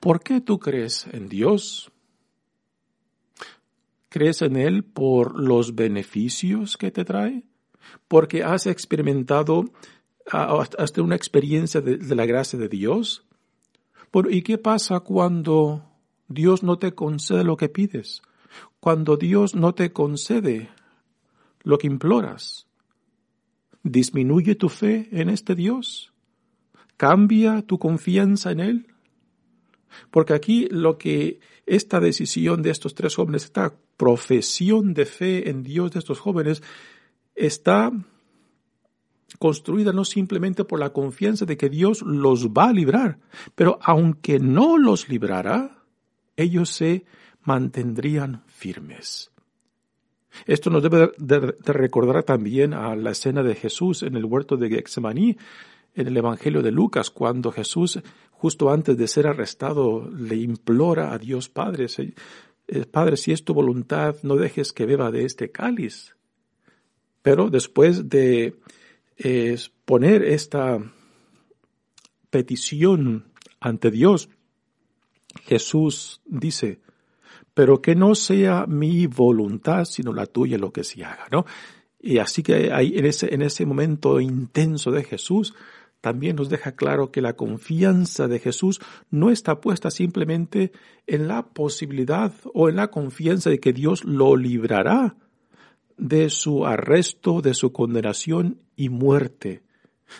¿Por 0.00 0.20
qué 0.20 0.40
tú 0.40 0.58
crees 0.58 1.06
en 1.12 1.28
Dios? 1.28 1.90
¿Crees 4.08 4.42
en 4.42 4.56
Él 4.56 4.84
por 4.84 5.38
los 5.40 5.74
beneficios 5.74 6.76
que 6.76 6.90
te 6.90 7.04
trae? 7.04 7.44
¿Porque 8.06 8.44
has 8.44 8.66
experimentado 8.66 9.64
hasta 10.30 11.02
una 11.02 11.16
experiencia 11.16 11.80
de, 11.80 11.98
la 12.14 12.26
gracia 12.26 12.58
de 12.58 12.68
Dios? 12.68 13.24
¿Y 14.30 14.42
qué 14.42 14.58
pasa 14.58 15.00
cuando 15.00 15.84
Dios 16.28 16.62
no 16.62 16.78
te 16.78 16.94
concede 16.94 17.44
lo 17.44 17.56
que 17.56 17.68
pides? 17.68 18.22
Cuando 18.80 19.16
Dios 19.16 19.54
no 19.54 19.74
te 19.74 19.92
concede 19.92 20.70
lo 21.62 21.78
que 21.78 21.86
imploras. 21.86 22.66
¿Disminuye 23.82 24.54
tu 24.54 24.68
fe 24.68 25.08
en 25.12 25.28
este 25.28 25.54
Dios? 25.54 26.12
¿Cambia 26.96 27.62
tu 27.62 27.78
confianza 27.78 28.50
en 28.50 28.60
Él? 28.60 28.86
Porque 30.10 30.34
aquí 30.34 30.68
lo 30.70 30.98
que 30.98 31.40
esta 31.66 32.00
decisión 32.00 32.62
de 32.62 32.70
estos 32.70 32.94
tres 32.94 33.14
jóvenes, 33.14 33.44
esta 33.44 33.74
profesión 33.96 34.94
de 34.94 35.06
fe 35.06 35.50
en 35.50 35.62
Dios 35.62 35.92
de 35.92 35.98
estos 35.98 36.18
jóvenes, 36.18 36.62
está 37.34 37.92
construida 39.38 39.92
no 39.92 40.04
simplemente 40.04 40.64
por 40.64 40.80
la 40.80 40.92
confianza 40.92 41.44
de 41.44 41.56
que 41.56 41.68
Dios 41.68 42.02
los 42.02 42.48
va 42.48 42.68
a 42.68 42.72
librar, 42.72 43.18
pero 43.54 43.78
aunque 43.82 44.40
no 44.40 44.78
los 44.78 45.08
librara, 45.08 45.84
ellos 46.36 46.70
se 46.70 47.04
mantendrían 47.48 48.42
firmes. 48.46 49.30
Esto 50.44 50.68
nos 50.68 50.82
debe 50.82 51.12
de, 51.16 51.54
recordar 51.64 52.22
también 52.22 52.74
a 52.74 52.94
la 52.94 53.12
escena 53.12 53.42
de 53.42 53.54
Jesús 53.54 54.02
en 54.02 54.16
el 54.16 54.26
huerto 54.26 54.58
de 54.58 54.68
Getsemaní, 54.68 55.38
en 55.94 56.06
el 56.06 56.16
Evangelio 56.18 56.60
de 56.60 56.70
Lucas, 56.70 57.08
cuando 57.08 57.50
Jesús, 57.50 58.00
justo 58.32 58.70
antes 58.70 58.98
de 58.98 59.08
ser 59.08 59.26
arrestado, 59.26 60.10
le 60.10 60.36
implora 60.36 61.14
a 61.14 61.18
Dios 61.18 61.48
Padre, 61.48 61.86
eh, 61.96 62.84
Padre, 62.84 63.16
si 63.16 63.32
es 63.32 63.42
tu 63.42 63.54
voluntad, 63.54 64.16
no 64.22 64.36
dejes 64.36 64.74
que 64.74 64.84
beba 64.84 65.10
de 65.10 65.24
este 65.24 65.50
cáliz. 65.50 66.14
Pero 67.22 67.48
después 67.48 68.10
de 68.10 68.58
eh, 69.16 69.56
poner 69.86 70.22
esta 70.22 70.78
petición 72.28 73.32
ante 73.58 73.90
Dios, 73.90 74.28
Jesús 75.46 76.20
dice, 76.26 76.80
pero 77.58 77.82
que 77.82 77.96
no 77.96 78.14
sea 78.14 78.66
mi 78.68 79.08
voluntad, 79.08 79.84
sino 79.84 80.12
la 80.12 80.26
tuya 80.26 80.56
lo 80.58 80.72
que 80.72 80.84
se 80.84 81.04
haga, 81.04 81.26
¿no? 81.32 81.44
Y 81.98 82.18
así 82.18 82.44
que 82.44 82.72
ahí, 82.72 82.92
en 82.96 83.04
ese, 83.04 83.34
en 83.34 83.42
ese 83.42 83.66
momento 83.66 84.20
intenso 84.20 84.92
de 84.92 85.02
Jesús, 85.02 85.56
también 86.00 86.36
nos 86.36 86.50
deja 86.50 86.76
claro 86.76 87.10
que 87.10 87.20
la 87.20 87.32
confianza 87.32 88.28
de 88.28 88.38
Jesús 88.38 88.80
no 89.10 89.30
está 89.30 89.60
puesta 89.60 89.90
simplemente 89.90 90.70
en 91.08 91.26
la 91.26 91.48
posibilidad 91.48 92.32
o 92.54 92.68
en 92.68 92.76
la 92.76 92.92
confianza 92.92 93.50
de 93.50 93.58
que 93.58 93.72
Dios 93.72 94.04
lo 94.04 94.36
librará 94.36 95.16
de 95.96 96.30
su 96.30 96.64
arresto, 96.64 97.40
de 97.40 97.54
su 97.54 97.72
condenación 97.72 98.62
y 98.76 98.88
muerte, 98.88 99.62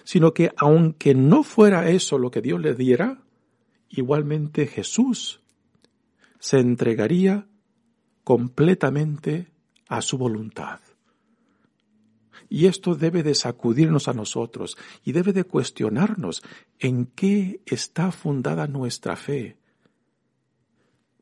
sino 0.03 0.35
que 0.35 0.51
aunque 0.57 1.15
no 1.15 1.45
fuera 1.45 1.89
eso 1.89 2.19
lo 2.19 2.33
que 2.33 2.43
Dios 2.43 2.61
le 2.61 2.75
diera, 2.75 3.23
igualmente 3.91 4.67
Jesús 4.67 5.41
se 6.39 6.59
entregaría 6.59 7.47
completamente 8.25 9.49
a 9.89 10.03
su 10.03 10.19
voluntad. 10.19 10.81
Y 12.49 12.67
esto 12.67 12.95
debe 12.95 13.23
de 13.23 13.35
sacudirnos 13.35 14.09
a 14.09 14.15
nosotros 14.15 14.77
y 15.05 15.13
debe 15.13 15.33
de 15.33 15.45
cuestionarnos 15.45 16.43
en 16.79 17.07
qué 17.07 17.61
está 17.67 18.11
fundada 18.11 18.67
nuestra 18.67 19.17
fe. 19.17 19.59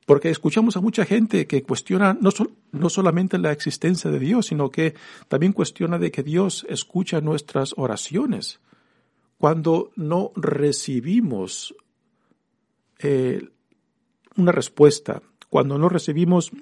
Porque 0.05 0.31
escuchamos 0.31 0.77
a 0.77 0.81
mucha 0.81 1.05
gente 1.05 1.49
que 1.49 1.65
cuestiona 1.65 2.17
no, 2.21 2.31
no, 2.71 2.89
solamente 2.89 3.39
la 3.39 3.51
existencia 3.51 4.09
de 4.09 4.21
Dios, 4.21 4.47
sino 4.47 4.71
que 4.71 4.95
también 5.27 5.53
cuestiona 5.53 5.99
de 5.99 6.13
que 6.13 6.23
Dios 6.23 6.65
escucha 6.69 7.21
nuestras 7.21 7.75
oraciones. 7.77 8.61
Cuando 9.37 9.91
no 9.97 10.31
recibimos 10.37 11.75
eh, 13.01 13.49
una 14.37 14.53
respuesta, 14.53 15.23
cuando 15.49 15.79
no 15.79 15.89
recibimos 15.89 16.53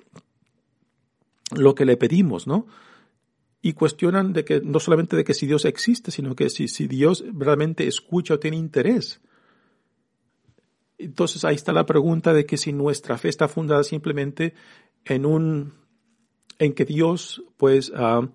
lo 1.54 1.74
que 1.74 1.84
le 1.84 1.96
pedimos, 1.96 2.46
¿no? 2.46 2.66
Y 3.62 3.72
cuestionan 3.72 4.32
de 4.32 4.44
que 4.44 4.60
no 4.60 4.78
solamente 4.80 5.16
de 5.16 5.24
que 5.24 5.34
si 5.34 5.46
Dios 5.46 5.64
existe, 5.64 6.10
sino 6.10 6.34
que 6.34 6.50
si, 6.50 6.68
si 6.68 6.86
Dios 6.86 7.24
realmente 7.32 7.86
escucha 7.86 8.34
o 8.34 8.38
tiene 8.38 8.56
interés. 8.56 9.20
Entonces 10.98 11.44
ahí 11.44 11.54
está 11.54 11.72
la 11.72 11.86
pregunta 11.86 12.32
de 12.32 12.46
que 12.46 12.56
si 12.56 12.72
nuestra 12.72 13.18
fe 13.18 13.28
está 13.28 13.48
fundada 13.48 13.82
simplemente 13.84 14.54
en 15.04 15.26
un, 15.26 15.74
en 16.58 16.74
que 16.74 16.84
Dios 16.84 17.42
pues 17.56 17.92
ah, 17.96 18.28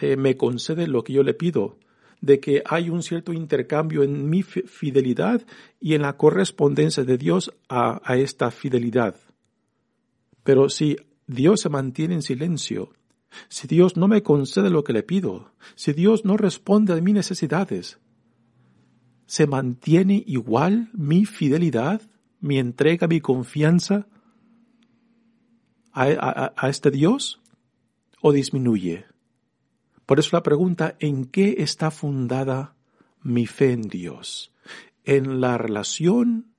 eh, 0.00 0.16
me 0.16 0.36
concede 0.36 0.86
lo 0.86 1.04
que 1.04 1.12
yo 1.12 1.22
le 1.22 1.34
pido, 1.34 1.78
de 2.20 2.40
que 2.40 2.62
hay 2.66 2.90
un 2.90 3.02
cierto 3.02 3.32
intercambio 3.32 4.02
en 4.02 4.28
mi 4.28 4.42
fidelidad 4.42 5.42
y 5.80 5.94
en 5.94 6.02
la 6.02 6.16
correspondencia 6.16 7.04
de 7.04 7.16
Dios 7.16 7.52
a, 7.68 8.00
esta 8.16 8.50
fidelidad. 8.50 9.16
Pero 10.42 10.68
si 10.68 10.96
Dios 11.26 11.60
se 11.60 11.68
mantiene 11.68 12.14
en 12.14 12.22
silencio, 12.22 12.92
si 13.48 13.66
Dios 13.68 13.96
no 13.96 14.08
me 14.08 14.22
concede 14.22 14.70
lo 14.70 14.84
que 14.84 14.92
le 14.92 15.02
pido, 15.02 15.52
si 15.76 15.92
Dios 15.92 16.24
no 16.24 16.36
responde 16.36 16.92
a 16.92 17.00
mis 17.00 17.14
necesidades, 17.14 17.98
¿se 19.26 19.46
mantiene 19.46 20.22
igual 20.26 20.90
mi 20.92 21.24
fidelidad, 21.24 22.02
mi 22.40 22.58
entrega, 22.58 23.06
mi 23.06 23.20
confianza 23.20 24.06
a, 25.92 26.52
a 26.56 26.68
este 26.68 26.90
Dios 26.90 27.40
o 28.20 28.32
disminuye? 28.32 29.09
Por 30.10 30.18
eso 30.18 30.36
la 30.36 30.42
pregunta, 30.42 30.96
¿en 30.98 31.26
qué 31.26 31.54
está 31.58 31.92
fundada 31.92 32.74
mi 33.22 33.46
fe 33.46 33.70
en 33.70 33.82
Dios? 33.82 34.52
¿En 35.04 35.40
la 35.40 35.56
relación? 35.56 36.52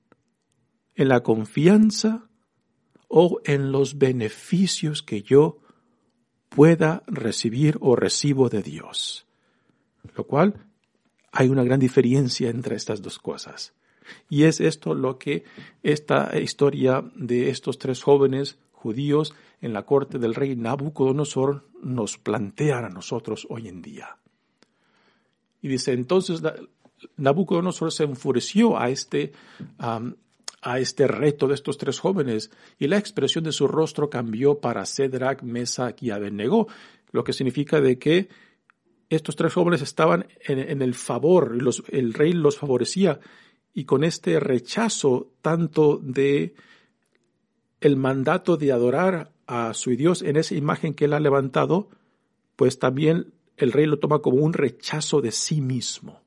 ¿En 0.94 1.08
la 1.08 1.22
confianza? 1.22 2.30
¿O 3.08 3.42
en 3.44 3.70
los 3.70 3.98
beneficios 3.98 5.02
que 5.02 5.20
yo 5.20 5.58
pueda 6.48 7.02
recibir 7.06 7.76
o 7.82 7.94
recibo 7.94 8.48
de 8.48 8.62
Dios? 8.62 9.26
Lo 10.16 10.26
cual 10.26 10.54
hay 11.30 11.50
una 11.50 11.62
gran 11.62 11.78
diferencia 11.78 12.48
entre 12.48 12.76
estas 12.76 13.02
dos 13.02 13.18
cosas. 13.18 13.74
Y 14.30 14.44
es 14.44 14.62
esto 14.62 14.94
lo 14.94 15.18
que 15.18 15.44
esta 15.82 16.40
historia 16.40 17.04
de 17.14 17.50
estos 17.50 17.78
tres 17.78 18.02
jóvenes 18.02 18.58
judíos 18.70 19.34
en 19.62 19.72
la 19.72 19.86
corte 19.86 20.18
del 20.18 20.34
rey 20.34 20.56
Nabucodonosor 20.56 21.68
nos 21.82 22.18
plantean 22.18 22.84
a 22.84 22.88
nosotros 22.88 23.46
hoy 23.48 23.68
en 23.68 23.80
día. 23.80 24.18
Y 25.62 25.68
dice, 25.68 25.92
entonces 25.92 26.42
Nabucodonosor 27.16 27.92
se 27.92 28.04
enfureció 28.04 28.76
a 28.76 28.90
este, 28.90 29.32
a 29.78 30.78
este 30.80 31.06
reto 31.06 31.46
de 31.46 31.54
estos 31.54 31.78
tres 31.78 32.00
jóvenes 32.00 32.50
y 32.78 32.88
la 32.88 32.98
expresión 32.98 33.44
de 33.44 33.52
su 33.52 33.68
rostro 33.68 34.10
cambió 34.10 34.58
para 34.58 34.84
Cedrac, 34.84 35.42
Mesach 35.42 36.02
y 36.02 36.10
Abednego, 36.10 36.66
lo 37.12 37.22
que 37.22 37.32
significa 37.32 37.80
de 37.80 37.98
que 37.98 38.28
estos 39.10 39.36
tres 39.36 39.52
jóvenes 39.52 39.82
estaban 39.82 40.26
en, 40.46 40.82
el 40.82 40.94
favor, 40.94 41.62
los, 41.62 41.84
el 41.88 42.14
rey 42.14 42.32
los 42.32 42.58
favorecía 42.58 43.20
y 43.74 43.84
con 43.84 44.02
este 44.02 44.40
rechazo 44.40 45.30
tanto 45.40 45.98
de 46.02 46.54
el 47.80 47.96
mandato 47.96 48.56
de 48.56 48.72
adorar 48.72 49.32
a 49.52 49.74
su 49.74 49.90
Dios 49.90 50.22
en 50.22 50.36
esa 50.36 50.54
imagen 50.54 50.94
que 50.94 51.04
él 51.04 51.12
ha 51.12 51.20
levantado, 51.20 51.90
pues 52.56 52.78
también 52.78 53.34
el 53.58 53.70
rey 53.70 53.84
lo 53.84 53.98
toma 53.98 54.20
como 54.20 54.38
un 54.38 54.54
rechazo 54.54 55.20
de 55.20 55.30
sí 55.30 55.60
mismo. 55.60 56.22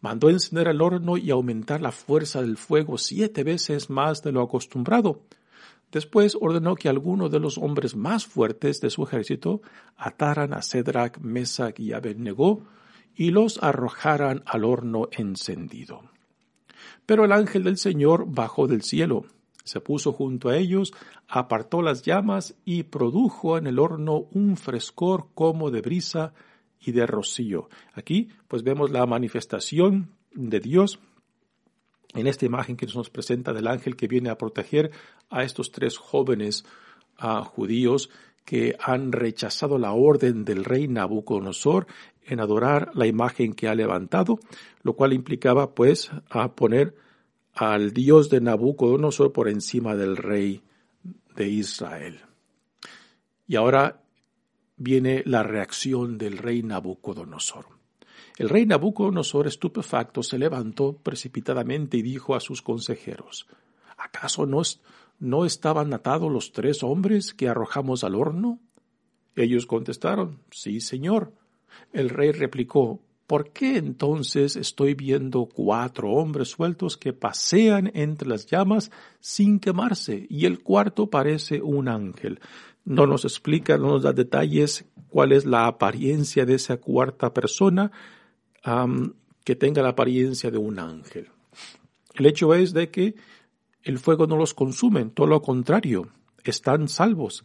Mandó 0.00 0.30
encender 0.30 0.68
el 0.68 0.80
horno 0.80 1.18
y 1.18 1.30
aumentar 1.30 1.82
la 1.82 1.92
fuerza 1.92 2.40
del 2.40 2.56
fuego 2.56 2.96
siete 2.96 3.44
veces 3.44 3.90
más 3.90 4.22
de 4.22 4.32
lo 4.32 4.40
acostumbrado. 4.40 5.20
Después 5.92 6.34
ordenó 6.40 6.76
que 6.76 6.88
algunos 6.88 7.30
de 7.30 7.40
los 7.40 7.58
hombres 7.58 7.94
más 7.94 8.24
fuertes 8.24 8.80
de 8.80 8.88
su 8.88 9.02
ejército 9.02 9.60
ataran 9.98 10.54
a 10.54 10.62
Cedrac, 10.62 11.18
Mesach 11.20 11.78
y 11.78 11.92
Abednego 11.92 12.62
y 13.14 13.32
los 13.32 13.62
arrojaran 13.62 14.42
al 14.46 14.64
horno 14.64 15.08
encendido. 15.12 16.00
Pero 17.04 17.26
el 17.26 17.32
ángel 17.32 17.64
del 17.64 17.76
Señor 17.76 18.24
bajó 18.26 18.66
del 18.66 18.80
cielo 18.80 19.26
se 19.64 19.80
puso 19.80 20.12
junto 20.12 20.50
a 20.50 20.56
ellos, 20.56 20.92
apartó 21.26 21.82
las 21.82 22.02
llamas 22.02 22.54
y 22.64 22.84
produjo 22.84 23.58
en 23.58 23.66
el 23.66 23.78
horno 23.78 24.26
un 24.32 24.56
frescor 24.56 25.28
como 25.34 25.70
de 25.70 25.80
brisa 25.80 26.34
y 26.80 26.92
de 26.92 27.06
rocío. 27.06 27.68
Aquí 27.94 28.28
pues 28.46 28.62
vemos 28.62 28.90
la 28.90 29.06
manifestación 29.06 30.10
de 30.32 30.60
Dios 30.60 31.00
en 32.14 32.26
esta 32.26 32.46
imagen 32.46 32.76
que 32.76 32.86
nos 32.86 33.10
presenta 33.10 33.52
del 33.52 33.66
ángel 33.66 33.96
que 33.96 34.06
viene 34.06 34.30
a 34.30 34.38
proteger 34.38 34.90
a 35.30 35.42
estos 35.42 35.72
tres 35.72 35.96
jóvenes 35.96 36.64
ah, 37.18 37.42
judíos 37.42 38.10
que 38.44 38.76
han 38.78 39.12
rechazado 39.12 39.78
la 39.78 39.92
orden 39.92 40.44
del 40.44 40.64
rey 40.64 40.86
Nabucodonosor 40.86 41.86
en 42.26 42.40
adorar 42.40 42.90
la 42.94 43.06
imagen 43.06 43.54
que 43.54 43.68
ha 43.68 43.74
levantado, 43.74 44.38
lo 44.82 44.94
cual 44.94 45.14
implicaba 45.14 45.74
pues 45.74 46.10
a 46.28 46.52
poner 46.54 46.94
al 47.54 47.92
Dios 47.92 48.30
de 48.30 48.40
Nabucodonosor 48.40 49.32
por 49.32 49.48
encima 49.48 49.94
del 49.94 50.16
rey 50.16 50.62
de 51.36 51.48
Israel. 51.48 52.20
Y 53.46 53.56
ahora 53.56 54.02
viene 54.76 55.22
la 55.24 55.42
reacción 55.42 56.18
del 56.18 56.38
rey 56.38 56.62
Nabucodonosor. 56.62 57.66
El 58.36 58.48
rey 58.48 58.66
Nabucodonosor, 58.66 59.46
estupefacto, 59.46 60.22
se 60.22 60.38
levantó 60.38 60.96
precipitadamente 60.96 61.96
y 61.96 62.02
dijo 62.02 62.34
a 62.34 62.40
sus 62.40 62.62
consejeros, 62.62 63.46
¿acaso 63.96 64.46
no, 64.46 65.44
estaban 65.44 65.94
atados 65.94 66.32
los 66.32 66.50
tres 66.50 66.82
hombres 66.82 67.32
que 67.32 67.48
arrojamos 67.48 68.02
al 68.02 68.16
horno? 68.16 68.58
Ellos 69.36 69.66
contestaron, 69.66 70.40
sí, 70.50 70.80
señor. 70.80 71.32
El 71.92 72.10
rey 72.10 72.32
replicó, 72.32 73.00
¿por 73.26 73.50
qué 73.50 73.76
entonces 73.76 74.56
estoy 74.56 74.94
viendo 74.94 75.46
cuatro 75.46 76.10
hombres 76.10 76.48
sueltos 76.48 76.96
que 76.96 77.12
pasean 77.12 77.90
entre 77.94 78.28
las 78.28 78.46
llamas 78.46 78.90
sin 79.20 79.60
quemarse 79.60 80.26
y 80.28 80.46
el 80.46 80.62
cuarto 80.62 81.08
parece 81.08 81.62
un 81.62 81.88
ángel? 81.88 82.40
No 82.84 83.06
nos 83.06 83.24
explica, 83.24 83.78
no 83.78 83.88
nos 83.88 84.02
da 84.02 84.12
detalles 84.12 84.84
cuál 85.08 85.32
es 85.32 85.46
la 85.46 85.66
apariencia 85.66 86.44
de 86.44 86.54
esa 86.54 86.76
cuarta 86.76 87.32
persona 87.32 87.90
que 89.44 89.56
tenga 89.56 89.82
la 89.82 89.90
apariencia 89.90 90.50
de 90.50 90.58
un 90.58 90.78
ángel. 90.78 91.28
El 92.14 92.26
hecho 92.26 92.54
es 92.54 92.72
de 92.72 92.90
que 92.90 93.14
el 93.82 93.98
fuego 93.98 94.26
no 94.26 94.36
los 94.36 94.54
consume, 94.54 95.04
todo 95.06 95.26
lo 95.26 95.42
contrario, 95.42 96.08
están 96.44 96.88
salvos, 96.88 97.44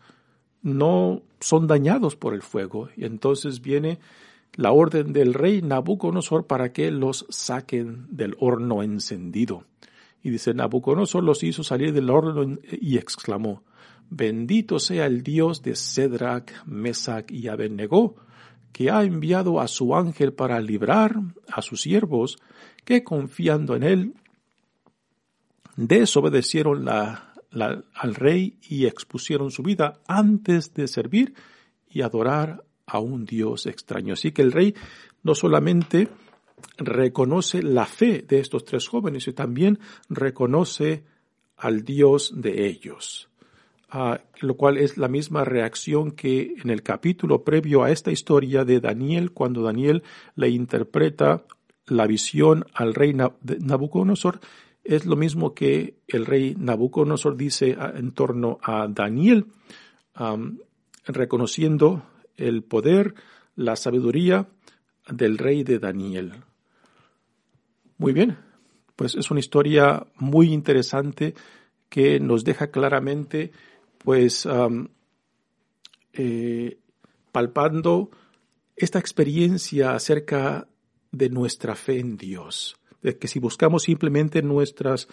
no 0.62 1.22
son 1.40 1.68
dañados 1.68 2.16
por 2.16 2.34
el 2.34 2.42
fuego. 2.42 2.90
Y 2.96 3.06
entonces 3.06 3.62
viene 3.62 4.00
la 4.56 4.72
orden 4.72 5.14
del 5.14 5.34
rey 5.34 5.62
Nabucodonosor 5.62 6.48
para 6.48 6.72
que 6.72 6.92
los 6.92 7.26
saquen 7.30 8.08
del 8.10 8.36
horno 8.40 8.84
encendido. 8.84 9.66
Y 10.22 10.32
dice, 10.32 10.54
Nabucodonosor 10.54 11.24
los 11.24 11.44
hizo 11.44 11.64
salir 11.64 11.94
del 11.94 12.10
horno 12.10 12.58
y 12.70 12.98
exclamó, 12.98 13.64
Bendito 14.10 14.80
sea 14.80 15.06
el 15.06 15.22
Dios 15.22 15.62
de 15.62 15.76
Cedrac, 15.76 16.66
Mesac 16.66 17.32
y 17.32 17.48
Abednego, 17.48 18.16
que 18.72 18.90
ha 18.90 19.04
enviado 19.04 19.60
a 19.60 19.68
su 19.68 19.96
ángel 19.96 20.34
para 20.34 20.60
librar 20.60 21.16
a 21.52 21.62
sus 21.62 21.82
siervos 21.82 22.38
que 22.86 23.04
confiando 23.04 23.76
en 23.76 23.84
él 23.84 24.14
desobedecieron 25.76 26.88
al 26.90 28.16
rey 28.16 28.58
y 28.68 28.86
expusieron 28.86 29.50
su 29.50 29.64
vida 29.64 30.00
antes 30.08 30.74
de 30.74 30.88
servir 30.88 31.34
y 31.90 32.02
adorar 32.02 32.66
a 32.90 33.00
un 33.00 33.26
Dios 33.26 33.66
extraño. 33.66 34.14
Así 34.14 34.32
que 34.32 34.42
el 34.42 34.52
rey 34.52 34.76
no 35.24 35.36
solamente 35.36 36.10
reconoce 36.78 37.62
la 37.62 37.86
fe 37.86 38.26
de 38.28 38.40
estos 38.40 38.66
tres 38.66 38.88
jóvenes, 38.88 39.24
sino 39.24 39.36
también 39.36 39.80
reconoce 40.10 41.04
al 41.58 41.84
Dios 41.84 42.34
de 42.36 42.68
ellos. 42.68 43.30
Ah, 43.92 44.22
lo 44.42 44.56
cual 44.56 44.78
es 44.78 44.98
la 44.98 45.08
misma 45.08 45.44
reacción 45.44 46.12
que 46.12 46.54
en 46.62 46.70
el 46.70 46.84
capítulo 46.84 47.44
previo 47.44 47.84
a 47.84 47.90
esta 47.90 48.12
historia 48.12 48.64
de 48.64 48.80
Daniel, 48.80 49.32
cuando 49.32 49.64
Daniel 49.64 50.04
le 50.36 50.50
interpreta 50.50 51.44
la 51.88 52.06
visión 52.06 52.66
al 52.74 52.94
rey 52.94 53.14
Nabucodonosor, 53.14 54.42
es 54.84 55.06
lo 55.08 55.16
mismo 55.16 55.56
que 55.56 55.96
el 56.08 56.28
rey 56.28 56.56
Nabucodonosor 56.56 57.36
dice 57.36 57.76
ah, 57.80 57.92
en 57.96 58.12
torno 58.12 58.60
a 58.62 58.88
Daniel, 58.88 59.48
reconociendo 61.06 62.04
el 62.40 62.64
poder, 62.64 63.16
la 63.56 63.76
sabiduría 63.76 64.48
del 65.08 65.38
rey 65.38 65.64
de 65.64 65.80
Daniel. 65.80 66.34
Muy 67.98 68.14
bien, 68.14 68.38
pues 68.96 69.16
es 69.16 69.30
una 69.32 69.40
historia 69.40 70.08
muy 70.16 70.54
interesante 70.54 71.36
que 71.90 72.20
nos 72.20 72.44
deja 72.44 72.72
claramente 72.72 73.52
pues 73.98 74.48
eh, 76.14 76.80
palpando 77.32 78.12
esta 78.76 79.00
experiencia 79.00 79.94
acerca 79.94 80.68
de 81.12 81.30
nuestra 81.30 81.76
fe 81.76 82.00
en 82.00 82.18
Dios, 82.18 82.78
de 83.02 83.18
que 83.18 83.28
si 83.28 83.40
buscamos 83.40 83.84
simplemente 83.84 84.42
nuestras, 84.42 85.08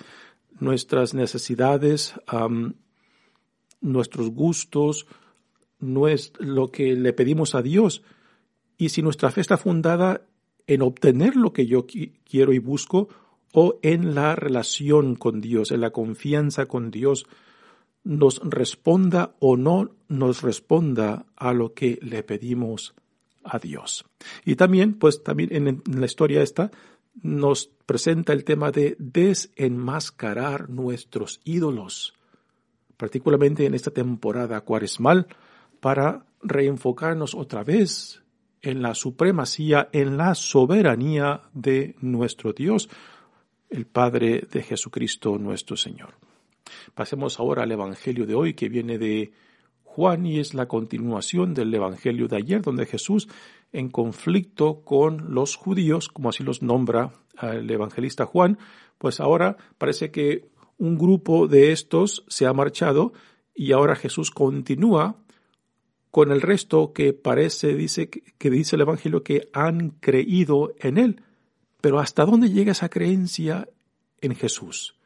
nuestras 0.60 1.14
necesidades, 1.14 2.14
nuestros 3.80 4.30
gustos, 4.30 5.06
lo 5.78 6.68
que 6.68 6.94
le 6.94 7.12
pedimos 7.12 7.54
a 7.54 7.62
Dios, 7.62 8.02
y 8.78 8.90
si 8.90 9.02
nuestra 9.02 9.30
fe 9.30 9.40
está 9.40 9.56
fundada 9.56 10.22
en 10.66 10.82
obtener 10.82 11.36
lo 11.36 11.52
que 11.52 11.66
yo 11.66 11.86
quiero 11.86 12.52
y 12.52 12.58
busco, 12.58 13.08
o 13.52 13.78
en 13.82 14.14
la 14.14 14.36
relación 14.36 15.14
con 15.16 15.40
Dios, 15.40 15.70
en 15.70 15.80
la 15.80 15.90
confianza 15.90 16.66
con 16.66 16.90
Dios, 16.90 17.26
nos 18.04 18.40
responda 18.44 19.34
o 19.40 19.56
no 19.56 19.90
nos 20.08 20.42
responda 20.42 21.26
a 21.36 21.52
lo 21.52 21.74
que 21.74 21.98
le 22.02 22.22
pedimos 22.22 22.94
a 23.42 23.58
Dios. 23.58 24.04
Y 24.44 24.56
también, 24.56 24.94
pues 24.94 25.22
también 25.22 25.50
en, 25.52 25.82
la 25.86 26.06
historia 26.06 26.42
esta, 26.42 26.70
nos 27.22 27.70
presenta 27.86 28.32
el 28.32 28.44
tema 28.44 28.70
de 28.70 28.96
desenmascarar 28.98 30.68
nuestros 30.68 31.40
ídolos, 31.44 32.14
particularmente 32.96 33.66
en 33.66 33.74
esta 33.74 33.90
temporada 33.90 34.60
cuaresmal, 34.60 35.26
para 35.86 36.26
reenfocarnos 36.42 37.36
otra 37.36 37.62
vez 37.62 38.20
en 38.60 38.82
la 38.82 38.96
supremacía, 38.96 39.88
en 39.92 40.16
la 40.16 40.34
soberanía 40.34 41.42
de 41.52 41.94
nuestro 42.00 42.52
Dios, 42.52 42.88
el 43.70 43.86
Padre 43.86 44.48
de 44.50 44.64
Jesucristo 44.64 45.38
nuestro 45.38 45.76
Señor. 45.76 46.14
Pasemos 46.92 47.38
ahora 47.38 47.62
al 47.62 47.70
Evangelio 47.70 48.26
de 48.26 48.34
hoy 48.34 48.54
que 48.54 48.68
viene 48.68 48.98
de 48.98 49.30
Juan 49.84 50.26
y 50.26 50.40
es 50.40 50.54
la 50.54 50.66
continuación 50.66 51.54
del 51.54 51.72
Evangelio 51.72 52.26
de 52.26 52.38
ayer, 52.38 52.62
donde 52.62 52.86
Jesús, 52.86 53.28
en 53.72 53.88
conflicto 53.88 54.80
con 54.80 55.34
los 55.34 55.54
judíos, 55.54 56.08
como 56.08 56.30
así 56.30 56.42
los 56.42 56.62
nombra 56.62 57.12
el 57.40 57.70
evangelista 57.70 58.26
Juan, 58.26 58.58
pues 58.98 59.20
ahora 59.20 59.56
parece 59.78 60.10
que 60.10 60.48
un 60.78 60.98
grupo 60.98 61.46
de 61.46 61.70
estos 61.70 62.24
se 62.26 62.44
ha 62.44 62.52
marchado 62.52 63.12
y 63.54 63.70
ahora 63.70 63.94
Jesús 63.94 64.32
continúa 64.32 65.22
con 66.16 66.32
el 66.32 66.40
resto 66.40 66.94
que 66.94 67.12
parece, 67.12 67.74
dice, 67.74 68.08
que 68.08 68.48
dice 68.48 68.76
el 68.76 68.80
Evangelio 68.80 69.22
que 69.22 69.50
han 69.52 69.90
creído 70.00 70.72
en 70.78 70.96
Él. 70.96 71.20
Pero 71.82 72.00
¿hasta 72.00 72.24
dónde 72.24 72.48
llega 72.48 72.72
esa 72.72 72.88
creencia 72.88 73.68
en 74.22 74.34
Jesús? 74.34 74.96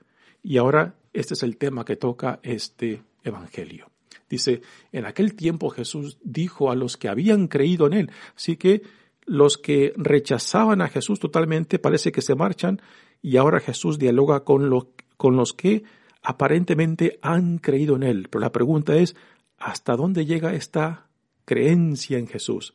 Y 0.41 0.59
ahora 0.59 0.95
este 1.13 1.35
es 1.35 1.43
el 1.43 1.57
tema 1.57 1.85
que 1.85 1.97
toca 1.97 2.39
este 2.45 3.03
Evangelio. 3.25 3.91
Dice, 4.29 4.63
en 4.93 5.05
aquel 5.05 5.35
tiempo 5.35 5.71
Jesús 5.71 6.17
dijo 6.23 6.71
a 6.71 6.77
los 6.77 6.97
que 6.97 7.09
habían 7.09 7.49
creído 7.49 7.89
en 7.89 7.95
Él, 7.95 8.11
así 8.37 8.57
que 8.57 8.83
los 9.27 9.59
que 9.59 9.93
rechazaban 9.97 10.81
a 10.81 10.91
Jesús 10.91 11.19
totalmente 11.19 11.81
parece 11.81 12.13
que 12.13 12.23
se 12.23 12.37
marchan 12.37 12.81
y 13.21 13.37
ahora 13.37 13.59
Jesús 13.59 13.99
dialoga 13.99 14.45
con, 14.45 14.71
con 15.17 15.37
los 15.37 15.55
que 15.55 15.83
aparentemente 16.23 17.19
han 17.21 17.59
creído 17.59 17.97
en 17.97 18.05
Él. 18.05 18.29
Pero 18.31 18.43
la 18.43 18.53
pregunta 18.53 18.95
es, 18.95 19.17
¿hasta 19.61 19.95
dónde 19.95 20.27
llega 20.27 20.55
esta 20.55 21.07
creencia 21.45 22.19
en 22.19 22.27
Jesús? 22.27 22.75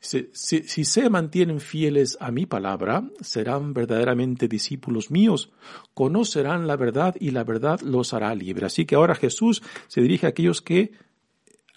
Si, 0.00 0.30
se 0.62 1.10
mantienen 1.10 1.60
fieles 1.60 2.16
a 2.20 2.30
mi 2.30 2.46
palabra, 2.46 3.04
serán 3.20 3.74
verdaderamente 3.74 4.48
discípulos 4.48 5.10
míos, 5.10 5.50
conocerán 5.92 6.66
la 6.66 6.76
verdad 6.76 7.16
y 7.18 7.30
la 7.32 7.44
verdad 7.44 7.80
los 7.80 8.14
hará 8.14 8.34
libres. 8.34 8.72
Así 8.72 8.86
que 8.86 8.94
ahora 8.94 9.14
Jesús 9.14 9.62
se 9.88 10.00
dirige 10.00 10.26
a 10.26 10.30
aquellos 10.30 10.62
que 10.62 10.92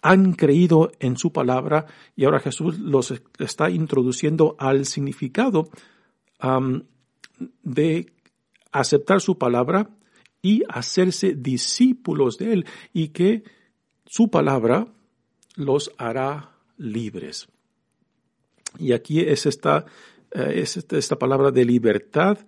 han 0.03 0.33
creído 0.33 0.91
en 0.99 1.17
su 1.17 1.33
palabra 1.33 1.87
y 2.15 2.25
ahora 2.25 2.39
Jesús 2.39 2.79
los 2.79 3.13
está 3.39 3.69
introduciendo 3.69 4.55
al 4.59 4.85
significado 4.85 5.69
de 7.63 8.13
aceptar 8.71 9.19
su 9.19 9.37
palabra 9.37 9.89
y 10.41 10.63
hacerse 10.69 11.35
discípulos 11.35 12.37
de 12.37 12.53
él 12.53 12.65
y 12.93 13.09
que 13.09 13.43
su 14.05 14.29
palabra 14.29 14.87
los 15.55 15.91
hará 15.97 16.51
libres. 16.77 17.47
Y 18.79 18.93
aquí 18.93 19.19
es 19.19 19.45
esta, 19.45 19.85
eh, 20.31 20.53
es 20.55 20.77
esta 20.77 21.17
palabra 21.17 21.51
de 21.51 21.65
libertad 21.65 22.39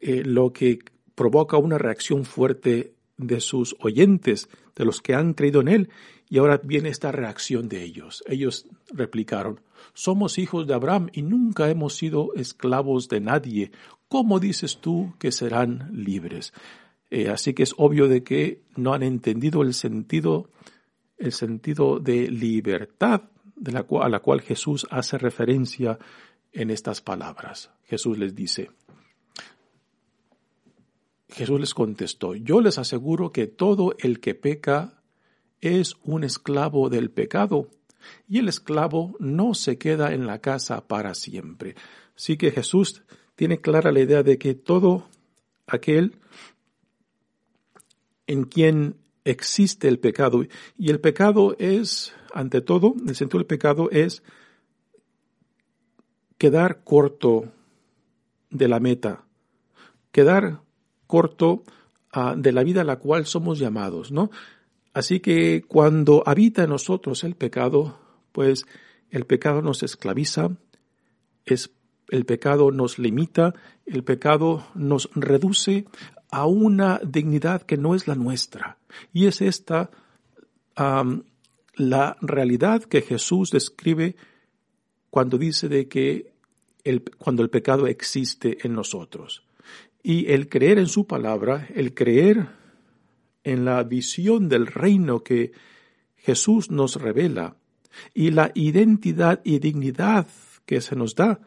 eh, 0.00 0.22
lo 0.24 0.52
que 0.52 0.78
provoca 1.14 1.56
una 1.56 1.78
reacción 1.78 2.24
fuerte 2.24 2.94
de 3.16 3.40
sus 3.40 3.76
oyentes, 3.80 4.48
de 4.76 4.84
los 4.84 5.02
que 5.02 5.14
han 5.14 5.34
creído 5.34 5.60
en 5.60 5.68
Él. 5.68 5.90
Y 6.30 6.38
ahora 6.38 6.60
viene 6.62 6.90
esta 6.90 7.10
reacción 7.10 7.68
de 7.68 7.82
ellos. 7.82 8.22
Ellos 8.26 8.66
replicaron, 8.92 9.60
somos 9.94 10.38
hijos 10.38 10.66
de 10.66 10.74
Abraham 10.74 11.08
y 11.12 11.22
nunca 11.22 11.68
hemos 11.70 11.96
sido 11.96 12.34
esclavos 12.34 13.08
de 13.08 13.20
nadie. 13.20 13.72
¿Cómo 14.08 14.38
dices 14.38 14.78
tú 14.78 15.14
que 15.18 15.32
serán 15.32 15.90
libres? 15.92 16.52
Eh, 17.10 17.28
así 17.28 17.54
que 17.54 17.62
es 17.62 17.74
obvio 17.78 18.08
de 18.08 18.22
que 18.22 18.62
no 18.76 18.92
han 18.92 19.02
entendido 19.02 19.62
el 19.62 19.74
sentido 19.74 20.50
el 21.18 21.32
sentido 21.32 21.98
de 21.98 22.30
libertad 22.30 23.22
a 24.00 24.08
la 24.08 24.20
cual 24.20 24.40
Jesús 24.40 24.86
hace 24.90 25.18
referencia 25.18 25.98
en 26.52 26.70
estas 26.70 27.00
palabras. 27.00 27.70
Jesús 27.84 28.18
les 28.18 28.34
dice, 28.34 28.70
Jesús 31.28 31.60
les 31.60 31.74
contestó, 31.74 32.34
yo 32.34 32.60
les 32.60 32.78
aseguro 32.78 33.32
que 33.32 33.46
todo 33.46 33.94
el 33.98 34.20
que 34.20 34.34
peca 34.34 35.02
es 35.60 35.96
un 36.04 36.24
esclavo 36.24 36.88
del 36.88 37.10
pecado, 37.10 37.68
y 38.28 38.38
el 38.38 38.48
esclavo 38.48 39.16
no 39.18 39.54
se 39.54 39.76
queda 39.76 40.14
en 40.14 40.26
la 40.26 40.40
casa 40.40 40.86
para 40.86 41.14
siempre. 41.14 41.74
Así 42.16 42.36
que 42.36 42.52
Jesús 42.52 43.02
tiene 43.34 43.60
clara 43.60 43.90
la 43.90 44.00
idea 44.00 44.22
de 44.22 44.38
que 44.38 44.54
todo 44.54 45.08
aquel 45.66 46.14
en 48.28 48.44
quien 48.44 48.94
existe 49.24 49.88
el 49.88 49.98
pecado, 49.98 50.44
y 50.78 50.90
el 50.90 51.00
pecado 51.00 51.56
es, 51.58 52.14
ante 52.32 52.60
todo, 52.60 52.94
el 53.06 53.16
sentido 53.16 53.40
del 53.40 53.46
pecado 53.46 53.90
es 53.90 54.22
quedar 56.38 56.84
corto 56.84 57.50
de 58.50 58.68
la 58.68 58.78
meta, 58.78 59.24
quedar 60.12 60.60
corto 61.06 61.64
ah, 62.12 62.34
de 62.38 62.52
la 62.52 62.62
vida 62.62 62.82
a 62.82 62.84
la 62.84 62.96
cual 62.96 63.26
somos 63.26 63.58
llamados, 63.58 64.12
¿no? 64.12 64.30
Así 64.94 65.20
que 65.20 65.62
cuando 65.66 66.22
habita 66.26 66.64
en 66.64 66.70
nosotros 66.70 67.24
el 67.24 67.34
pecado, 67.34 67.98
pues 68.32 68.66
el 69.10 69.26
pecado 69.26 69.62
nos 69.62 69.82
esclaviza, 69.82 70.50
es, 71.44 71.70
el 72.08 72.24
pecado 72.24 72.70
nos 72.70 72.98
limita, 72.98 73.54
el 73.86 74.04
pecado 74.04 74.66
nos 74.74 75.10
reduce 75.14 75.86
a 76.30 76.46
una 76.46 77.00
dignidad 77.04 77.62
que 77.62 77.76
no 77.76 77.94
es 77.94 78.06
la 78.06 78.14
nuestra. 78.14 78.78
Y 79.12 79.26
es 79.26 79.40
esta 79.40 79.90
la 81.74 82.16
realidad 82.20 82.84
que 82.84 83.02
Jesús 83.02 83.50
describe 83.50 84.14
cuando 85.10 85.38
dice 85.38 85.68
de 85.68 85.88
que 85.88 86.32
el, 86.84 87.02
cuando 87.02 87.42
el 87.42 87.50
pecado 87.50 87.86
existe 87.86 88.58
en 88.64 88.74
nosotros. 88.74 89.44
Y 90.02 90.30
el 90.32 90.48
creer 90.48 90.78
en 90.78 90.86
su 90.86 91.06
palabra, 91.06 91.68
el 91.74 91.94
creer 91.94 92.48
en 93.42 93.64
la 93.64 93.82
visión 93.82 94.48
del 94.48 94.66
reino 94.66 95.20
que 95.20 95.52
Jesús 96.16 96.70
nos 96.70 96.96
revela 96.96 97.56
y 98.14 98.30
la 98.30 98.52
identidad 98.54 99.40
y 99.44 99.58
dignidad 99.58 100.26
que 100.66 100.80
se 100.80 100.94
nos 100.94 101.14
da 101.14 101.40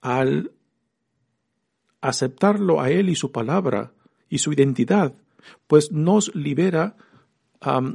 al 0.00 0.52
aceptarlo 2.04 2.80
a 2.80 2.90
Él 2.90 3.08
y 3.08 3.14
su 3.14 3.32
palabra 3.32 3.92
y 4.28 4.38
su 4.38 4.52
identidad, 4.52 5.14
pues 5.66 5.90
nos 5.90 6.34
libera 6.34 6.96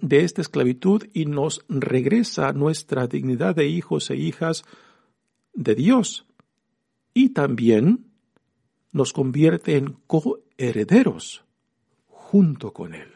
de 0.02 0.24
esta 0.24 0.42
esclavitud 0.42 1.04
y 1.14 1.26
nos 1.26 1.64
regresa 1.70 2.52
nuestra 2.54 3.06
dignidad 3.06 3.56
de 3.56 3.68
hijos 3.68 4.10
e 4.10 4.16
hijas 4.16 4.64
de 5.54 5.76
Dios. 5.76 6.26
Y 7.14 7.30
también 7.30 8.08
nos 8.92 9.14
convierte 9.14 9.78
en 9.78 9.98
coherederos 10.08 11.44
junto 12.08 12.74
con 12.74 12.96
Él. 12.96 13.10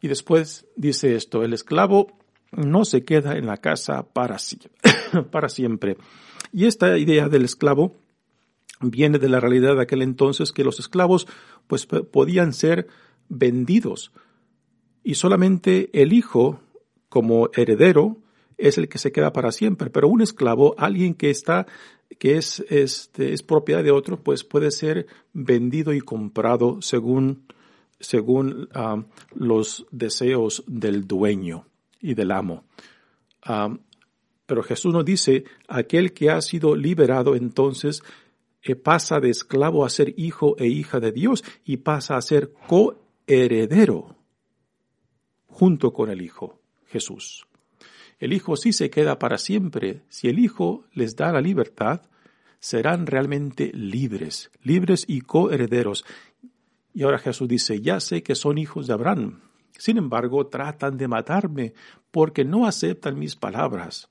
Y 0.00 0.08
después 0.08 0.66
dice 0.76 1.14
esto, 1.14 1.42
el 1.42 1.52
esclavo 1.52 2.18
no 2.52 2.86
se 2.86 3.04
queda 3.04 3.36
en 3.36 3.46
la 3.46 3.58
casa 3.58 4.02
para, 4.02 4.38
para 5.30 5.50
siempre. 5.50 5.98
Y 6.52 6.66
esta 6.66 6.98
idea 6.98 7.28
del 7.28 7.44
esclavo 7.44 7.96
viene 8.80 9.18
de 9.18 9.28
la 9.28 9.40
realidad 9.40 9.76
de 9.76 9.82
aquel 9.82 10.02
entonces 10.02 10.52
que 10.52 10.64
los 10.64 10.80
esclavos 10.80 11.26
pues 11.66 11.86
podían 11.86 12.52
ser 12.52 12.88
vendidos 13.28 14.12
y 15.02 15.14
solamente 15.14 15.90
el 15.92 16.12
hijo 16.12 16.60
como 17.08 17.50
heredero 17.54 18.18
es 18.58 18.76
el 18.76 18.88
que 18.88 18.98
se 18.98 19.12
queda 19.12 19.32
para 19.32 19.52
siempre, 19.52 19.90
pero 19.90 20.08
un 20.08 20.20
esclavo, 20.20 20.74
alguien 20.78 21.14
que 21.14 21.30
está 21.30 21.66
que 22.18 22.36
es, 22.36 22.60
este, 22.68 23.32
es 23.32 23.42
propiedad 23.42 23.84
de 23.84 23.92
otro, 23.92 24.22
pues 24.22 24.44
puede 24.44 24.70
ser 24.72 25.06
vendido 25.32 25.94
y 25.94 26.00
comprado 26.00 26.82
según, 26.82 27.46
según 28.00 28.68
ah, 28.74 29.04
los 29.32 29.86
deseos 29.92 30.64
del 30.66 31.06
dueño 31.06 31.66
y 32.00 32.14
del 32.14 32.32
amo. 32.32 32.64
Ah, 33.42 33.78
pero 34.50 34.64
Jesús 34.64 34.92
nos 34.92 35.04
dice, 35.04 35.44
aquel 35.68 36.12
que 36.12 36.28
ha 36.28 36.40
sido 36.40 36.74
liberado 36.74 37.36
entonces 37.36 38.02
eh, 38.64 38.74
pasa 38.74 39.20
de 39.20 39.30
esclavo 39.30 39.84
a 39.84 39.90
ser 39.90 40.12
hijo 40.16 40.56
e 40.58 40.66
hija 40.66 40.98
de 40.98 41.12
Dios 41.12 41.44
y 41.64 41.76
pasa 41.76 42.16
a 42.16 42.20
ser 42.20 42.52
coheredero 42.66 44.16
junto 45.46 45.92
con 45.92 46.10
el 46.10 46.20
Hijo, 46.20 46.58
Jesús. 46.86 47.46
El 48.18 48.32
Hijo 48.32 48.56
sí 48.56 48.72
se 48.72 48.90
queda 48.90 49.20
para 49.20 49.38
siempre. 49.38 50.02
Si 50.08 50.26
el 50.26 50.40
Hijo 50.40 50.82
les 50.94 51.14
da 51.14 51.30
la 51.30 51.40
libertad, 51.40 52.02
serán 52.58 53.06
realmente 53.06 53.70
libres, 53.72 54.50
libres 54.64 55.04
y 55.06 55.20
coherederos. 55.20 56.04
Y 56.92 57.04
ahora 57.04 57.20
Jesús 57.20 57.46
dice, 57.46 57.80
ya 57.80 58.00
sé 58.00 58.24
que 58.24 58.34
son 58.34 58.58
hijos 58.58 58.88
de 58.88 58.94
Abraham. 58.94 59.42
Sin 59.78 59.96
embargo, 59.96 60.48
tratan 60.48 60.96
de 60.96 61.06
matarme 61.06 61.72
porque 62.10 62.44
no 62.44 62.66
aceptan 62.66 63.16
mis 63.16 63.36
palabras. 63.36 64.10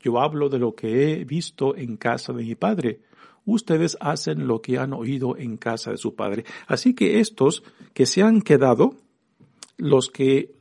Yo 0.00 0.20
hablo 0.20 0.48
de 0.48 0.58
lo 0.58 0.74
que 0.74 1.12
he 1.12 1.24
visto 1.24 1.76
en 1.76 1.96
casa 1.96 2.32
de 2.32 2.44
mi 2.44 2.54
Padre. 2.54 3.00
Ustedes 3.44 3.96
hacen 4.00 4.46
lo 4.46 4.60
que 4.60 4.78
han 4.78 4.92
oído 4.92 5.36
en 5.36 5.56
casa 5.56 5.90
de 5.90 5.96
su 5.96 6.14
Padre. 6.14 6.44
Así 6.66 6.94
que 6.94 7.20
estos 7.20 7.62
que 7.94 8.06
se 8.06 8.22
han 8.22 8.42
quedado, 8.42 8.94
los 9.76 10.10
que 10.10 10.54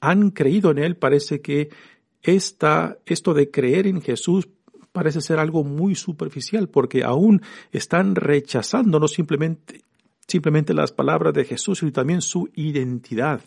han 0.00 0.30
creído 0.30 0.70
en 0.72 0.78
Él, 0.78 0.96
parece 0.96 1.40
que 1.40 1.70
esta, 2.22 2.98
esto 3.06 3.34
de 3.34 3.50
creer 3.50 3.86
en 3.86 4.00
Jesús 4.00 4.48
parece 4.92 5.22
ser 5.22 5.38
algo 5.38 5.64
muy 5.64 5.94
superficial, 5.94 6.68
porque 6.68 7.02
aún 7.02 7.40
están 7.70 8.14
rechazando 8.14 9.00
no 9.00 9.08
simplemente, 9.08 9.80
simplemente 10.26 10.74
las 10.74 10.92
palabras 10.92 11.32
de 11.32 11.44
Jesús, 11.44 11.78
sino 11.78 11.92
también 11.92 12.20
su 12.20 12.50
identidad. 12.54 13.40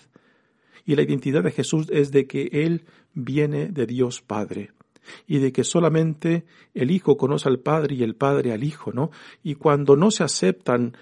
Y 0.85 0.95
la 0.95 1.03
identidad 1.03 1.43
de 1.43 1.51
Jesús 1.51 1.87
es 1.91 2.11
de 2.11 2.25
que 2.25 2.49
Él 2.51 2.85
viene 3.13 3.67
de 3.67 3.85
Dios 3.85 4.21
Padre 4.21 4.71
y 5.27 5.39
de 5.39 5.51
que 5.51 5.63
solamente 5.63 6.45
el 6.73 6.91
Hijo 6.91 7.17
conoce 7.17 7.49
al 7.49 7.59
Padre 7.59 7.95
y 7.95 8.03
el 8.03 8.15
Padre 8.15 8.53
al 8.53 8.63
Hijo, 8.63 8.91
¿no? 8.91 9.11
Y 9.43 9.55
cuando 9.55 9.95
no 9.95 10.11
se 10.11 10.23
aceptan 10.23 10.95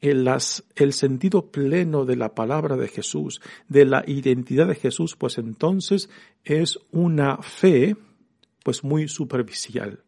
el, 0.00 0.24
las, 0.24 0.64
el 0.76 0.92
sentido 0.92 1.50
pleno 1.50 2.04
de 2.04 2.16
la 2.16 2.34
palabra 2.34 2.76
de 2.76 2.88
Jesús, 2.88 3.40
de 3.68 3.84
la 3.84 4.04
identidad 4.06 4.68
de 4.68 4.74
Jesús, 4.74 5.16
pues 5.16 5.38
entonces 5.38 6.08
es 6.44 6.78
una 6.92 7.38
fe 7.38 7.96
pues 8.62 8.84
muy 8.84 9.08
superficial. 9.08 10.02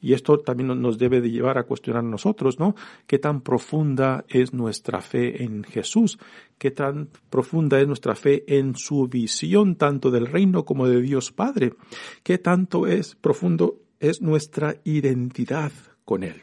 Y 0.00 0.12
esto 0.12 0.38
también 0.38 0.80
nos 0.80 0.98
debe 0.98 1.20
de 1.20 1.30
llevar 1.30 1.58
a 1.58 1.64
cuestionar 1.64 2.04
a 2.04 2.08
nosotros, 2.08 2.58
¿no? 2.58 2.74
¿Qué 3.06 3.18
tan 3.18 3.40
profunda 3.40 4.24
es 4.28 4.52
nuestra 4.52 5.00
fe 5.00 5.42
en 5.42 5.64
Jesús? 5.64 6.18
¿Qué 6.58 6.70
tan 6.70 7.08
profunda 7.30 7.80
es 7.80 7.86
nuestra 7.86 8.14
fe 8.14 8.44
en 8.58 8.76
su 8.76 9.08
visión 9.08 9.76
tanto 9.76 10.10
del 10.10 10.26
reino 10.26 10.64
como 10.64 10.88
de 10.88 11.00
Dios 11.00 11.32
Padre? 11.32 11.74
¿Qué 12.22 12.38
tanto 12.38 12.86
es 12.86 13.14
profundo 13.14 13.80
es 14.00 14.22
nuestra 14.22 14.76
identidad 14.84 15.72
con 16.04 16.22
Él? 16.22 16.42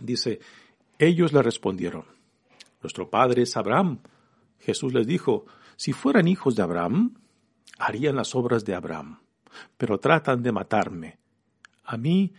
Dice, 0.00 0.40
ellos 0.98 1.32
le 1.32 1.42
respondieron, 1.42 2.04
Nuestro 2.84 3.08
padre 3.08 3.42
es 3.42 3.56
Abraham. 3.56 4.00
Jesús 4.58 4.92
les 4.92 5.06
dijo, 5.06 5.46
Si 5.74 5.94
fueran 5.94 6.28
hijos 6.28 6.54
de 6.54 6.62
Abraham, 6.62 7.14
harían 7.78 8.14
las 8.14 8.34
obras 8.34 8.66
de 8.66 8.74
Abraham, 8.74 9.20
pero 9.78 9.98
tratan 9.98 10.42
de 10.42 10.52
matarme, 10.52 11.18
a 11.84 11.96
mí, 11.96 12.32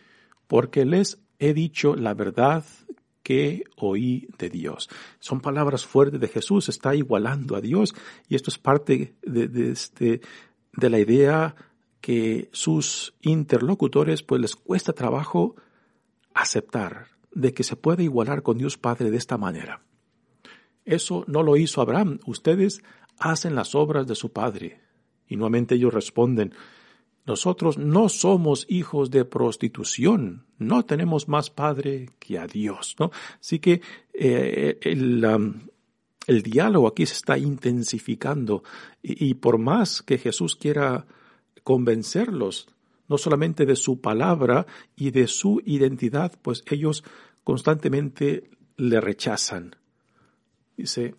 porque 0.47 0.85
les 0.85 1.21
he 1.39 1.53
dicho 1.53 1.95
la 1.95 2.13
verdad 2.13 2.63
que 3.23 3.63
oí 3.77 4.27
de 4.37 4.49
Dios. 4.49 4.89
Son 5.19 5.41
palabras 5.41 5.85
fuertes 5.85 6.19
de 6.19 6.27
Jesús, 6.27 6.69
está 6.69 6.93
igualando 6.95 7.55
a 7.55 7.61
Dios 7.61 7.95
y 8.27 8.35
esto 8.35 8.51
es 8.51 8.59
parte 8.59 9.15
de, 9.23 9.47
de, 9.47 9.71
este, 9.71 10.21
de 10.73 10.89
la 10.89 10.99
idea 10.99 11.55
que 12.01 12.49
sus 12.51 13.15
interlocutores 13.21 14.21
pues 14.21 14.39
les 14.39 14.55
cuesta 14.55 14.93
trabajo 14.93 15.55
aceptar, 16.35 17.07
de 17.31 17.53
que 17.53 17.63
se 17.63 17.75
puede 17.75 18.03
igualar 18.03 18.43
con 18.43 18.59
Dios 18.59 18.77
Padre 18.77 19.09
de 19.09 19.17
esta 19.17 19.37
manera. 19.37 19.81
Eso 20.85 21.23
no 21.27 21.41
lo 21.41 21.57
hizo 21.57 21.81
Abraham. 21.81 22.19
Ustedes 22.27 22.83
hacen 23.17 23.55
las 23.55 23.73
obras 23.73 24.05
de 24.05 24.15
su 24.15 24.31
Padre. 24.31 24.81
Y 25.27 25.35
nuevamente 25.35 25.75
ellos 25.75 25.93
responden, 25.93 26.53
nosotros 27.25 27.77
no 27.77 28.09
somos 28.09 28.65
hijos 28.69 29.09
de 29.09 29.25
prostitución, 29.25 30.45
no 30.57 30.85
tenemos 30.85 31.27
más 31.27 31.49
Padre 31.49 32.09
que 32.19 32.37
a 32.37 32.47
Dios. 32.47 32.95
¿no? 32.99 33.11
Así 33.39 33.59
que 33.59 33.81
eh, 34.13 34.77
el, 34.81 35.25
um, 35.25 35.53
el, 36.27 36.43
diálogo 36.43 36.87
aquí 36.87 37.05
se 37.05 37.15
está 37.15 37.37
intensificando 37.37 38.63
y, 39.01 39.29
y 39.29 39.33
por 39.33 39.57
más 39.57 40.01
que 40.01 40.17
Jesús 40.17 40.55
quiera 40.55 41.07
convencerlos 41.63 42.67
no 43.07 43.17
solamente 43.17 43.65
de 43.65 43.75
su 43.75 44.01
palabra 44.01 44.65
y 44.95 45.11
de 45.11 45.27
su 45.27 45.61
identidad, 45.65 46.33
pues 46.41 46.63
ellos 46.67 47.03
constantemente 47.43 48.49
le 48.77 48.99
rechazan. 48.99 49.75
Dice, 50.75 51.15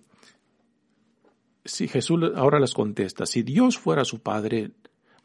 si 1.65 1.89
Jesús 1.89 2.21
ahora 2.35 2.61
les 2.61 2.75
contesta, 2.75 3.27
si 3.27 3.43
Dios 3.43 3.79
fuera 3.79 4.05
su 4.05 4.21
Padre, 4.21 4.73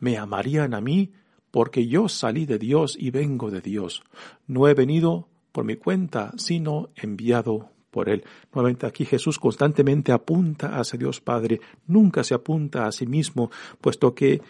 me 0.01 0.17
amarían 0.17 0.73
a 0.73 0.81
mí 0.81 1.13
porque 1.51 1.87
yo 1.87 2.09
salí 2.09 2.45
de 2.45 2.57
Dios 2.57 2.97
y 2.99 3.11
vengo 3.11 3.49
de 3.49 3.61
Dios. 3.61 4.03
No 4.47 4.67
he 4.67 4.73
venido 4.73 5.29
por 5.51 5.63
mi 5.63 5.75
cuenta, 5.75 6.33
sino 6.37 6.89
enviado 6.95 7.69
por 7.91 8.09
Él. 8.09 8.23
Nuevamente 8.53 8.87
aquí 8.87 9.05
Jesús 9.05 9.37
constantemente 9.37 10.11
apunta 10.11 10.79
hacia 10.79 10.97
Dios 10.97 11.21
Padre, 11.21 11.61
nunca 11.87 12.23
se 12.23 12.33
apunta 12.33 12.87
a 12.87 12.91
sí 12.91 13.05
mismo, 13.05 13.51
puesto 13.79 14.15
que 14.15 14.41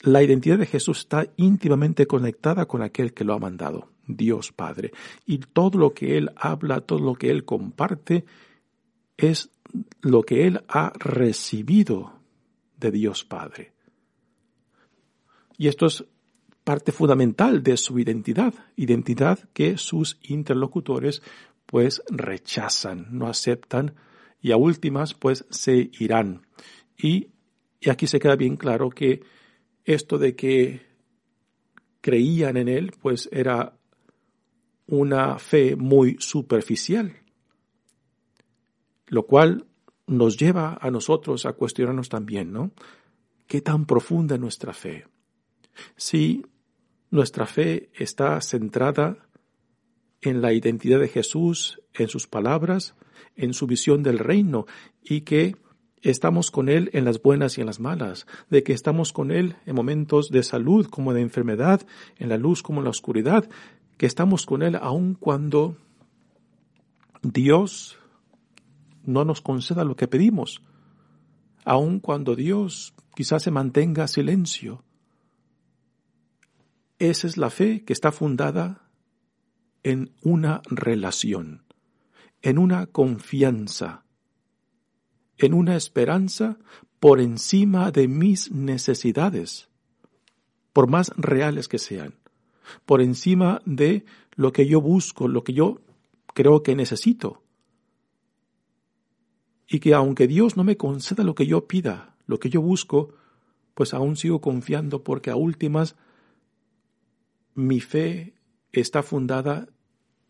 la 0.00 0.22
identidad 0.22 0.58
de 0.58 0.66
Jesús 0.66 0.98
está 1.00 1.26
íntimamente 1.36 2.06
conectada 2.06 2.66
con 2.66 2.82
aquel 2.82 3.14
que 3.14 3.24
lo 3.24 3.32
ha 3.32 3.38
mandado, 3.38 3.88
Dios 4.06 4.52
Padre. 4.52 4.92
Y 5.24 5.38
todo 5.38 5.78
lo 5.78 5.94
que 5.94 6.18
Él 6.18 6.30
habla, 6.36 6.82
todo 6.82 7.00
lo 7.00 7.14
que 7.14 7.30
Él 7.30 7.44
comparte, 7.44 8.24
es 9.16 9.50
lo 10.02 10.22
que 10.22 10.46
Él 10.46 10.62
ha 10.68 10.92
recibido 10.98 12.12
de 12.76 12.90
Dios 12.90 13.24
Padre. 13.24 13.75
Y 15.58 15.68
esto 15.68 15.86
es 15.86 16.04
parte 16.64 16.92
fundamental 16.92 17.62
de 17.62 17.76
su 17.76 17.98
identidad, 17.98 18.52
identidad 18.74 19.38
que 19.52 19.78
sus 19.78 20.18
interlocutores 20.22 21.22
pues 21.64 22.02
rechazan, 22.08 23.06
no 23.10 23.28
aceptan 23.28 23.94
y 24.40 24.52
a 24.52 24.56
últimas 24.56 25.14
pues 25.14 25.44
se 25.50 25.90
irán. 25.98 26.46
Y, 26.96 27.28
y 27.80 27.90
aquí 27.90 28.06
se 28.06 28.18
queda 28.18 28.36
bien 28.36 28.56
claro 28.56 28.90
que 28.90 29.22
esto 29.84 30.18
de 30.18 30.34
que 30.34 30.82
creían 32.00 32.56
en 32.56 32.68
él 32.68 32.92
pues 33.00 33.28
era 33.32 33.76
una 34.86 35.38
fe 35.38 35.76
muy 35.76 36.16
superficial, 36.18 37.16
lo 39.08 39.26
cual 39.26 39.66
nos 40.06 40.36
lleva 40.36 40.78
a 40.80 40.90
nosotros 40.90 41.46
a 41.46 41.54
cuestionarnos 41.54 42.08
también, 42.08 42.52
¿no? 42.52 42.70
¿Qué 43.46 43.60
tan 43.60 43.86
profunda 43.86 44.36
es 44.36 44.40
nuestra 44.40 44.72
fe? 44.72 45.06
Si 45.96 46.44
nuestra 47.10 47.46
fe 47.46 47.90
está 47.94 48.40
centrada 48.40 49.28
en 50.20 50.42
la 50.42 50.52
identidad 50.52 51.00
de 51.00 51.08
Jesús, 51.08 51.80
en 51.94 52.08
sus 52.08 52.26
palabras, 52.26 52.94
en 53.36 53.54
su 53.54 53.66
visión 53.66 54.02
del 54.02 54.18
reino 54.18 54.66
y 55.02 55.22
que 55.22 55.56
estamos 56.02 56.50
con 56.50 56.68
Él 56.68 56.90
en 56.92 57.04
las 57.04 57.20
buenas 57.22 57.58
y 57.58 57.60
en 57.60 57.66
las 57.66 57.80
malas, 57.80 58.26
de 58.50 58.62
que 58.62 58.72
estamos 58.72 59.12
con 59.12 59.30
Él 59.30 59.56
en 59.66 59.74
momentos 59.74 60.28
de 60.30 60.42
salud 60.42 60.86
como 60.88 61.12
de 61.12 61.20
enfermedad, 61.20 61.86
en 62.16 62.28
la 62.28 62.36
luz 62.36 62.62
como 62.62 62.80
en 62.80 62.84
la 62.84 62.90
oscuridad, 62.90 63.48
que 63.96 64.06
estamos 64.06 64.46
con 64.46 64.62
Él 64.62 64.76
aun 64.76 65.14
cuando 65.14 65.76
Dios 67.22 67.98
no 69.04 69.24
nos 69.24 69.40
conceda 69.40 69.84
lo 69.84 69.96
que 69.96 70.08
pedimos, 70.08 70.62
aun 71.64 72.00
cuando 72.00 72.36
Dios 72.36 72.94
quizás 73.14 73.42
se 73.42 73.50
mantenga 73.50 74.06
silencio. 74.08 74.84
Esa 76.98 77.26
es 77.26 77.36
la 77.36 77.50
fe 77.50 77.84
que 77.84 77.92
está 77.92 78.10
fundada 78.10 78.88
en 79.82 80.14
una 80.22 80.62
relación, 80.70 81.64
en 82.42 82.58
una 82.58 82.86
confianza, 82.86 84.04
en 85.36 85.52
una 85.52 85.76
esperanza 85.76 86.58
por 86.98 87.20
encima 87.20 87.90
de 87.90 88.08
mis 88.08 88.50
necesidades, 88.50 89.68
por 90.72 90.88
más 90.88 91.12
reales 91.16 91.68
que 91.68 91.78
sean, 91.78 92.14
por 92.86 93.02
encima 93.02 93.60
de 93.66 94.04
lo 94.34 94.52
que 94.52 94.66
yo 94.66 94.80
busco, 94.80 95.28
lo 95.28 95.44
que 95.44 95.52
yo 95.52 95.82
creo 96.32 96.62
que 96.62 96.74
necesito. 96.74 97.42
Y 99.68 99.80
que 99.80 99.94
aunque 99.94 100.26
Dios 100.26 100.56
no 100.56 100.64
me 100.64 100.76
conceda 100.76 101.24
lo 101.24 101.34
que 101.34 101.46
yo 101.46 101.66
pida, 101.66 102.16
lo 102.26 102.38
que 102.38 102.48
yo 102.48 102.62
busco, 102.62 103.14
pues 103.74 103.92
aún 103.92 104.16
sigo 104.16 104.40
confiando 104.40 105.04
porque 105.04 105.30
a 105.30 105.36
últimas 105.36 105.96
mi 107.56 107.80
fe 107.80 108.34
está 108.70 109.02
fundada 109.02 109.66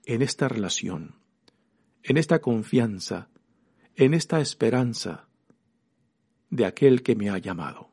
en 0.05 0.23
esta 0.23 0.49
relación, 0.49 1.17
en 2.03 2.17
esta 2.17 2.41
confianza, 2.41 3.29
en 3.97 4.15
esta 4.15 4.41
esperanza 4.41 5.29
de 6.49 6.65
aquel 6.65 7.03
que 7.03 7.17
me 7.17 7.29
ha 7.29 7.39
llamado. 7.39 7.91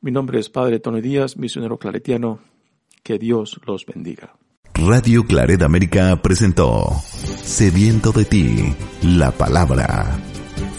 Mi 0.00 0.10
nombre 0.10 0.40
es 0.40 0.50
Padre 0.50 0.80
Tony 0.80 1.00
Díaz, 1.00 1.36
misionero 1.36 1.78
claretiano. 1.78 2.40
Que 3.04 3.18
Dios 3.18 3.60
los 3.66 3.86
bendiga. 3.86 4.36
Radio 4.74 5.24
Claret 5.24 5.62
América 5.62 6.20
presentó 6.22 6.88
Sediento 7.42 8.10
de 8.12 8.24
ti, 8.24 8.74
la 9.02 9.30
palabra. 9.32 10.18